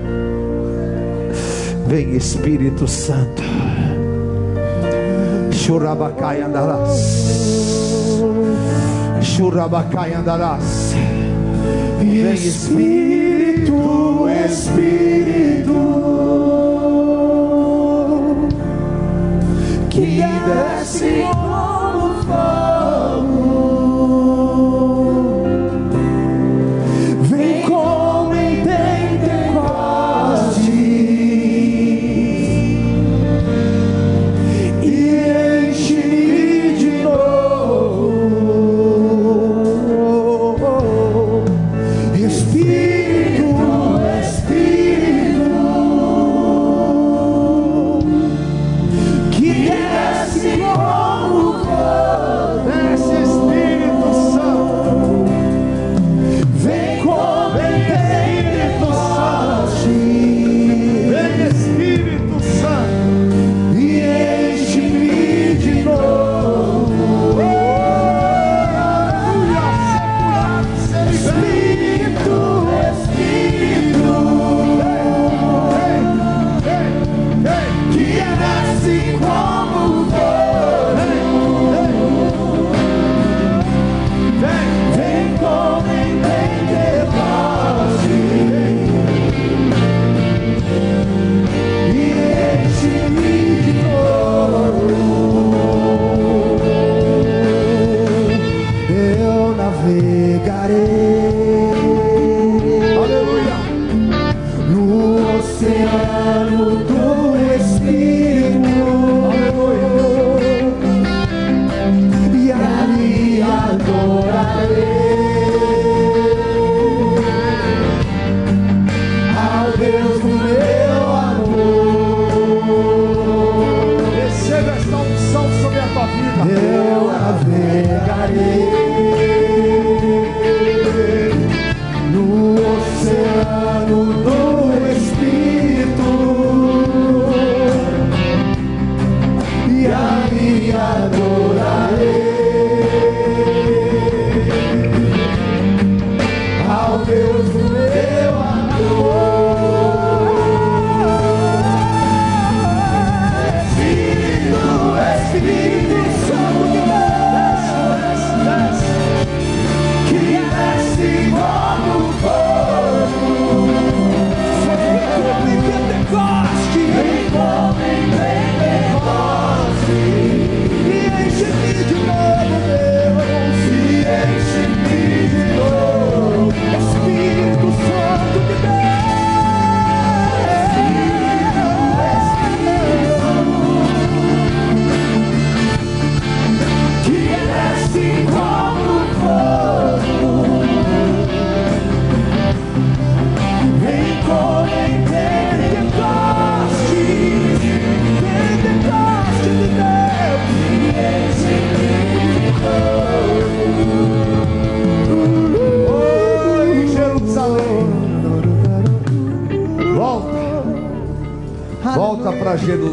Vem 1.89 2.17
Espírito 2.17 2.87
Santo. 2.87 3.43
Churabacai 5.51 6.43
andarás. 6.43 6.99
Churabacai 9.23 10.15
andarás. 10.15 10.95
Espíritu, 12.03 13.79
Espíritu, 14.29 16.02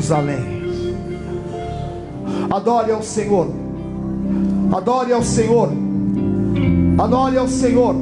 Jerusalém. 0.10 0.60
Adore 2.50 2.92
ao 2.92 3.04
Senhor. 3.04 3.48
Adore 4.72 5.14
ao 5.14 5.24
Senhor. 5.24 5.70
Adore 6.98 7.38
ao 7.38 7.48
Senhor. 7.48 7.96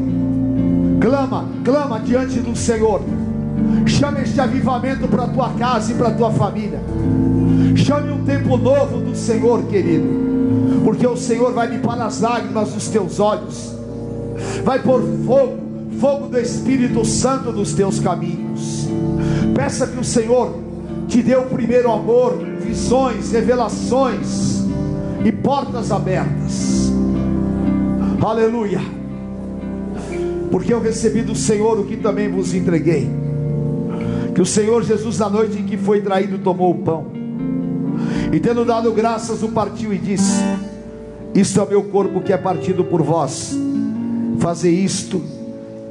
Clama, 1.01 1.45
clama 1.65 1.99
diante 1.99 2.39
do 2.39 2.55
Senhor. 2.55 3.01
Chame 3.85 4.21
este 4.21 4.39
avivamento 4.39 5.07
para 5.07 5.23
a 5.23 5.27
tua 5.27 5.49
casa 5.49 5.91
e 5.91 5.95
para 5.95 6.07
a 6.07 6.13
tua 6.13 6.31
família. 6.31 6.79
Chame 7.75 8.11
um 8.11 8.23
tempo 8.23 8.55
novo 8.55 9.01
do 9.01 9.13
Senhor, 9.15 9.63
querido. 9.63 10.07
Porque 10.85 11.05
o 11.05 11.17
Senhor 11.17 11.51
vai 11.51 11.67
limpar 11.67 11.99
as 11.99 12.21
lágrimas 12.21 12.71
dos 12.71 12.87
teus 12.87 13.19
olhos. 13.19 13.75
Vai 14.63 14.81
pôr 14.81 15.01
fogo, 15.25 15.57
fogo 15.99 16.27
do 16.27 16.39
Espírito 16.39 17.03
Santo 17.03 17.51
nos 17.51 17.73
teus 17.73 17.99
caminhos. 17.99 18.87
Peça 19.53 19.87
que 19.87 19.99
o 19.99 20.03
Senhor 20.03 20.66
te 21.07 21.21
dê 21.23 21.35
o 21.35 21.43
primeiro 21.43 21.91
amor, 21.91 22.37
visões, 22.59 23.31
revelações 23.31 24.65
e 25.23 25.31
portas 25.31 25.91
abertas. 25.91 26.91
Aleluia. 28.21 28.81
Porque 30.51 30.73
eu 30.73 30.81
recebi 30.81 31.21
do 31.21 31.35
Senhor 31.35 31.79
o 31.79 31.85
que 31.85 31.97
também 31.97 32.29
vos 32.29 32.53
entreguei. 32.53 33.09
Que 34.33 34.41
o 34.41 34.45
Senhor 34.45 34.83
Jesus, 34.83 35.17
na 35.17 35.29
noite 35.29 35.59
em 35.59 35.65
que 35.65 35.77
foi 35.77 36.01
traído, 36.01 36.37
tomou 36.39 36.71
o 36.71 36.79
pão. 36.79 37.07
E 38.31 38.39
tendo 38.39 38.65
dado 38.65 38.91
graças, 38.91 39.41
o 39.43 39.49
partiu 39.49 39.93
e 39.93 39.97
disse: 39.97 40.41
Isto 41.33 41.59
é 41.59 41.63
o 41.63 41.69
meu 41.69 41.83
corpo 41.85 42.21
que 42.21 42.33
é 42.33 42.37
partido 42.37 42.83
por 42.83 43.01
vós. 43.01 43.57
Fazer 44.39 44.71
isto 44.71 45.21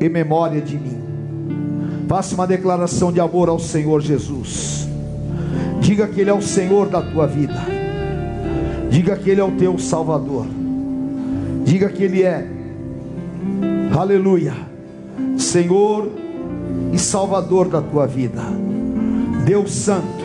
em 0.01 0.09
memória 0.09 0.61
de 0.61 0.77
mim. 0.77 1.03
Faça 2.07 2.35
uma 2.35 2.47
declaração 2.47 3.11
de 3.11 3.19
amor 3.19 3.49
ao 3.49 3.59
Senhor 3.59 4.01
Jesus. 4.01 4.76
Diga 5.81 6.07
que 6.07 6.21
Ele 6.21 6.31
é 6.31 6.35
o 6.35 6.43
Senhor 6.43 6.89
da 6.89 7.03
tua 7.03 7.27
vida. 7.27 7.61
Diga 8.91 9.17
que 9.17 9.31
Ele 9.31 9.41
é 9.41 9.45
o 9.45 9.53
teu 9.53 9.79
Salvador. 9.79 10.47
Diga 11.65 11.89
que 11.89 12.05
Ele 12.05 12.23
é, 12.23 12.47
aleluia, 13.99 14.55
Senhor 15.37 16.11
e 16.93 16.99
Salvador 16.99 17.69
da 17.69 17.83
tua 17.83 18.07
vida. 18.07 18.43
Deus 19.45 19.73
Santo, 19.73 20.25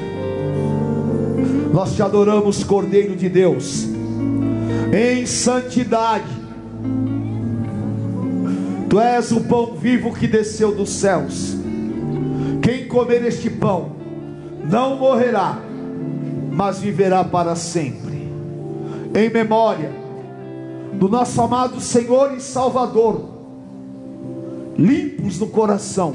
nós 1.74 1.96
te 1.96 2.02
adoramos, 2.02 2.64
Cordeiro 2.64 3.16
de 3.16 3.30
Deus, 3.30 3.88
em 4.94 5.26
santidade. 5.26 6.42
Tu 8.90 9.00
és 9.00 9.32
o 9.32 9.42
pão 9.42 9.76
vivo 9.76 10.14
que 10.14 10.28
desceu 10.28 10.76
dos 10.76 10.90
céus. 10.90 11.56
Quem 12.62 12.88
comer 12.88 13.26
este 13.26 13.50
pão 13.50 14.01
não 14.72 14.96
morrerá, 14.96 15.60
mas 16.50 16.80
viverá 16.80 17.26
para 17.26 17.56
sempre. 17.56 18.32
Em 19.14 19.30
memória 19.30 19.92
do 20.94 21.10
nosso 21.10 21.42
amado 21.42 21.82
Senhor 21.82 22.34
e 22.38 22.40
Salvador, 22.40 23.22
limpos 24.78 25.38
no 25.40 25.48
coração, 25.48 26.14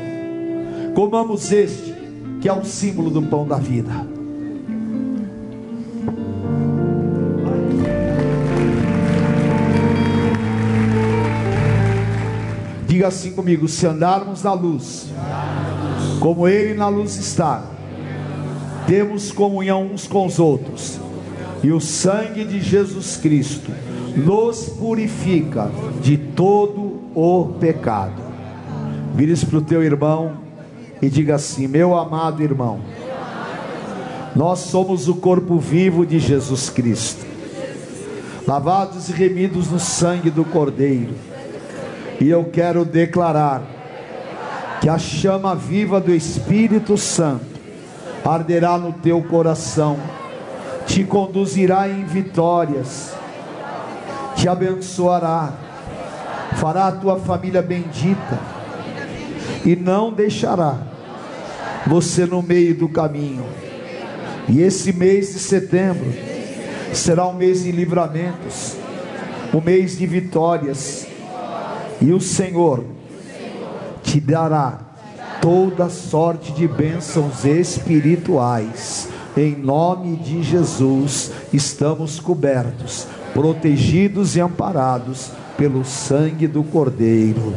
comamos 0.95 1.53
este, 1.53 1.95
que 2.41 2.49
é 2.49 2.53
o 2.53 2.65
símbolo 2.65 3.11
do 3.11 3.21
pão 3.21 3.47
da 3.47 3.57
vida. 3.57 3.93
Diga 12.87 13.09
assim 13.09 13.33
comigo: 13.33 13.69
se 13.69 13.87
andarmos 13.87 14.43
na 14.43 14.55
luz, 14.55 15.09
como 16.21 16.49
Ele 16.49 16.73
na 16.73 16.89
luz 16.89 17.17
está, 17.17 17.76
temos 18.87 19.33
comunhão 19.33 19.85
uns 19.85 20.07
com 20.07 20.27
os 20.27 20.39
outros, 20.39 21.01
e 21.63 21.73
o 21.73 21.81
sangue 21.81 22.45
de 22.45 22.61
Jesus 22.61 23.17
Cristo 23.17 23.73
nos 24.17 24.69
purifica 24.69 25.71
de 26.01 26.17
todo 26.17 27.01
o 27.15 27.57
pecado. 27.59 28.23
Vire-se 29.15 29.45
para 29.45 29.59
o 29.59 29.63
teu 29.63 29.83
irmão 29.83 30.39
e 31.03 31.09
diga 31.09 31.35
assim: 31.35 31.67
Meu 31.67 31.97
amado 31.97 32.43
irmão, 32.43 32.81
nós 34.35 34.61
somos 34.61 35.09
o 35.09 35.17
corpo 35.17 35.59
vivo 35.59 36.07
de 36.07 36.19
Jesus 36.19 36.71
Cristo, 36.71 37.27
lavados 38.47 39.09
e 39.09 39.13
remidos 39.13 39.71
no 39.71 39.81
sangue 39.81 40.31
do 40.31 40.45
Cordeiro, 40.45 41.15
e 42.21 42.29
eu 42.29 42.45
quero 42.45 42.85
declarar 42.85 43.63
que 44.81 44.89
a 44.89 44.99
chama 44.99 45.55
viva 45.55 46.01
do 46.01 46.15
Espírito 46.15 46.97
Santo 46.97 47.56
arderá 48.29 48.77
no 48.77 48.93
teu 48.93 49.23
coração, 49.23 49.99
te 50.87 51.05
conduzirá 51.05 51.89
em 51.89 52.05
vitórias, 52.05 53.15
te 54.35 54.49
abençoará, 54.49 55.53
fará 56.55 56.89
a 56.89 56.93
tua 56.93 57.19
família 57.19 57.63
bendita 57.63 58.39
e 59.65 59.77
não 59.77 60.13
deixará 60.13 60.79
você 61.87 62.27
no 62.27 62.43
meio 62.43 62.75
do 62.75 62.89
caminho. 62.89 63.45
E 64.49 64.61
esse 64.61 64.93
mês 64.93 65.33
de 65.33 65.39
setembro 65.39 66.13
será 66.93 67.27
um 67.27 67.33
mês 67.33 67.65
de 67.65 67.73
livramentos, 67.73 68.77
um 69.53 69.61
mês 69.61 69.99
de 69.99 70.07
vitórias, 70.07 71.07
e 72.01 72.13
o 72.13 72.21
Senhor 72.21 72.85
te 74.03 74.21
dará 74.21 74.87
toda 75.47 75.89
sorte 75.89 76.51
de 76.51 76.67
bênçãos 76.67 77.45
espirituais. 77.45 79.09
Em 79.37 79.55
nome 79.55 80.17
de 80.17 80.43
Jesus, 80.43 81.31
estamos 81.53 82.19
cobertos, 82.19 83.07
protegidos 83.33 84.35
e 84.35 84.41
amparados 84.41 85.31
pelo 85.57 85.85
sangue 85.85 86.49
do 86.49 86.65
Cordeiro, 86.65 87.55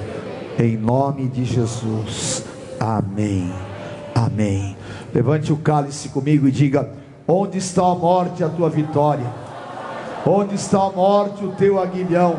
em 0.60 0.78
nome 0.78 1.28
de 1.28 1.44
Jesus. 1.44 2.46
Amém. 2.80 3.52
Amém. 4.14 4.78
Levante 5.12 5.52
o 5.52 5.58
cálice 5.58 6.10
comigo 6.10 6.48
e 6.48 6.52
diga: 6.52 6.92
Onde 7.28 7.58
está 7.58 7.82
a 7.82 7.96
morte, 7.96 8.44
a 8.44 8.50
tua 8.50 8.70
vitória? 8.70 9.26
Onde 10.28 10.54
está 10.54 10.78
a 10.78 10.92
morte, 10.92 11.44
o 11.44 11.54
teu 11.54 11.80
aguilhão? 11.80 12.36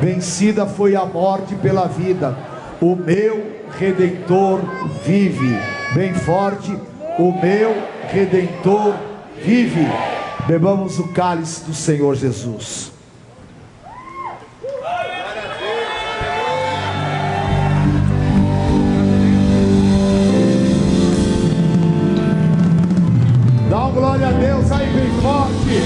Vencida 0.00 0.66
foi 0.66 0.96
a 0.96 1.06
morte 1.06 1.54
pela 1.54 1.86
vida. 1.86 2.36
O 2.80 2.96
meu 2.96 3.55
redentor 3.78 4.60
vive. 5.04 5.56
Bem 5.94 6.14
forte, 6.14 6.76
o 7.18 7.32
meu 7.32 7.74
redentor 8.08 8.94
vive. 9.42 9.86
Bebamos 10.46 10.98
o 10.98 11.08
cálice 11.08 11.64
do 11.64 11.74
Senhor 11.74 12.14
Jesus. 12.14 12.92
Dá 23.68 23.90
glória 23.90 24.28
a 24.28 24.32
Deus 24.32 24.70
aí 24.70 24.86
bem 24.92 25.10
forte. 25.20 25.82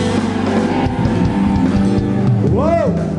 Uou! 2.53 3.10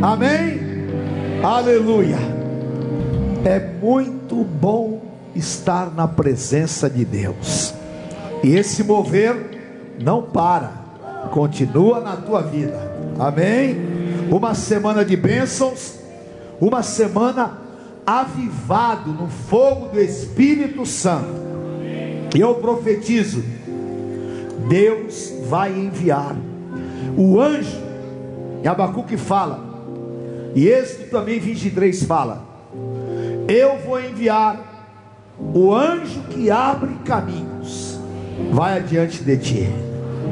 Amém? 0.00 0.60
Aleluia. 1.42 2.18
É 3.44 3.58
muito 3.58 4.44
bom 4.44 5.00
estar 5.34 5.90
na 5.94 6.06
presença 6.06 6.88
de 6.90 7.04
Deus. 7.04 7.72
E 8.42 8.54
esse 8.54 8.84
mover 8.84 9.94
não 10.02 10.22
para, 10.22 10.72
continua 11.30 12.00
na 12.00 12.16
tua 12.16 12.42
vida. 12.42 12.78
Amém? 13.18 13.76
Uma 14.30 14.54
semana 14.54 15.04
de 15.04 15.16
bênçãos, 15.16 15.98
uma 16.60 16.82
semana 16.82 17.58
avivado 18.06 19.12
no 19.12 19.28
fogo 19.28 19.88
do 19.88 20.00
Espírito 20.00 20.84
Santo. 20.84 21.46
E 22.34 22.40
eu 22.40 22.56
profetizo: 22.56 23.42
Deus 24.68 25.32
vai 25.48 25.72
enviar 25.72 26.36
o 27.16 27.40
anjo, 27.40 27.78
e 28.62 28.68
Abacuque 28.68 29.16
fala, 29.16 29.65
e 30.56 30.68
Êxodo 30.68 31.10
também 31.10 31.38
23 31.38 32.04
fala: 32.04 32.42
Eu 33.46 33.76
vou 33.76 34.00
enviar 34.00 35.36
o 35.38 35.74
anjo 35.74 36.22
que 36.30 36.50
abre 36.50 36.94
caminhos, 37.04 38.00
vai 38.52 38.78
adiante 38.78 39.22
de 39.22 39.36
ti. 39.36 39.68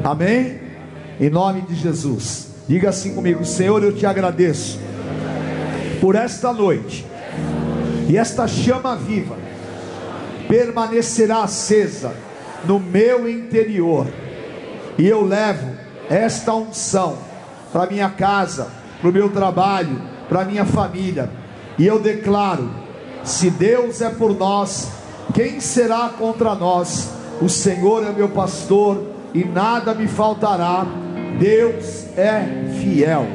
Amém? 0.03 0.59
Em 1.21 1.29
nome 1.29 1.61
de 1.61 1.75
Jesus. 1.75 2.55
Diga 2.67 2.89
assim 2.89 3.13
comigo: 3.13 3.45
Senhor, 3.45 3.83
eu 3.83 3.93
te 3.93 4.07
agradeço 4.07 4.79
por 6.01 6.15
esta 6.15 6.51
noite, 6.51 7.05
e 8.09 8.17
esta 8.17 8.47
chama 8.47 8.95
viva 8.95 9.37
permanecerá 10.47 11.43
acesa 11.43 12.13
no 12.65 12.79
meu 12.79 13.29
interior, 13.29 14.07
e 14.97 15.05
eu 15.05 15.23
levo 15.23 15.69
esta 16.09 16.51
unção 16.55 17.15
para 17.71 17.91
minha 17.91 18.09
casa, 18.09 18.69
para 18.99 19.09
o 19.11 19.13
meu 19.13 19.29
trabalho, 19.29 20.14
para 20.27 20.45
minha 20.45 20.65
família, 20.65 21.29
e 21.77 21.85
eu 21.85 21.99
declaro: 21.99 22.69
se 23.23 23.49
Deus 23.49 24.01
é 24.01 24.09
por 24.09 24.37
nós, 24.37 24.91
quem 25.33 25.59
será 25.59 26.09
contra 26.09 26.55
nós? 26.55 27.11
O 27.41 27.49
Senhor 27.49 28.03
é 28.03 28.11
meu 28.11 28.29
pastor 28.29 29.03
e 29.33 29.43
nada 29.43 29.93
me 29.93 30.07
faltará. 30.07 30.85
Deus 31.39 32.05
é 32.15 32.71
fiel. 32.79 33.27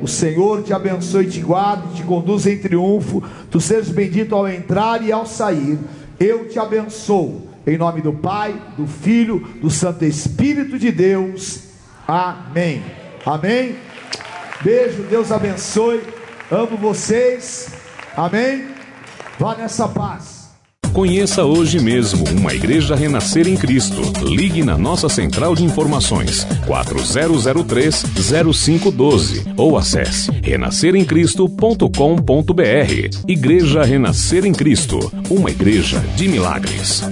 O 0.00 0.08
Senhor 0.08 0.62
te 0.62 0.72
abençoe, 0.72 1.26
te 1.26 1.40
guarde, 1.40 1.96
te 1.96 2.02
conduz 2.02 2.46
em 2.46 2.58
triunfo. 2.58 3.22
Tu 3.50 3.60
sejas 3.60 3.90
bendito 3.90 4.34
ao 4.34 4.48
entrar 4.48 5.02
e 5.02 5.12
ao 5.12 5.26
sair. 5.26 5.78
Eu 6.18 6.48
te 6.48 6.58
abençoo. 6.58 7.48
Em 7.66 7.76
nome 7.76 8.00
do 8.00 8.12
Pai, 8.12 8.54
do 8.76 8.86
Filho, 8.86 9.46
do 9.60 9.70
Santo 9.70 10.04
Espírito 10.04 10.78
de 10.78 10.90
Deus. 10.90 11.64
Amém. 12.08 12.82
Amém. 13.24 13.76
Beijo, 14.62 15.02
Deus 15.04 15.30
abençoe. 15.30 16.00
Amo 16.52 16.76
vocês. 16.76 17.72
Amém. 18.14 18.66
Vá 19.38 19.56
nessa 19.56 19.88
paz. 19.88 20.42
Conheça 20.92 21.46
hoje 21.46 21.80
mesmo 21.80 22.28
uma 22.28 22.52
igreja 22.52 22.94
renascer 22.94 23.48
em 23.48 23.56
Cristo. 23.56 24.02
Ligue 24.22 24.62
na 24.62 24.76
nossa 24.76 25.08
central 25.08 25.54
de 25.54 25.64
informações 25.64 26.46
4003-0512 26.66 29.54
ou 29.56 29.78
acesse 29.78 30.30
renasceremcristo.com.br. 30.30 33.26
Igreja 33.26 33.82
Renascer 33.82 34.44
em 34.44 34.52
Cristo, 34.52 34.98
uma 35.30 35.50
igreja 35.50 36.00
de 36.16 36.28
milagres. 36.28 37.02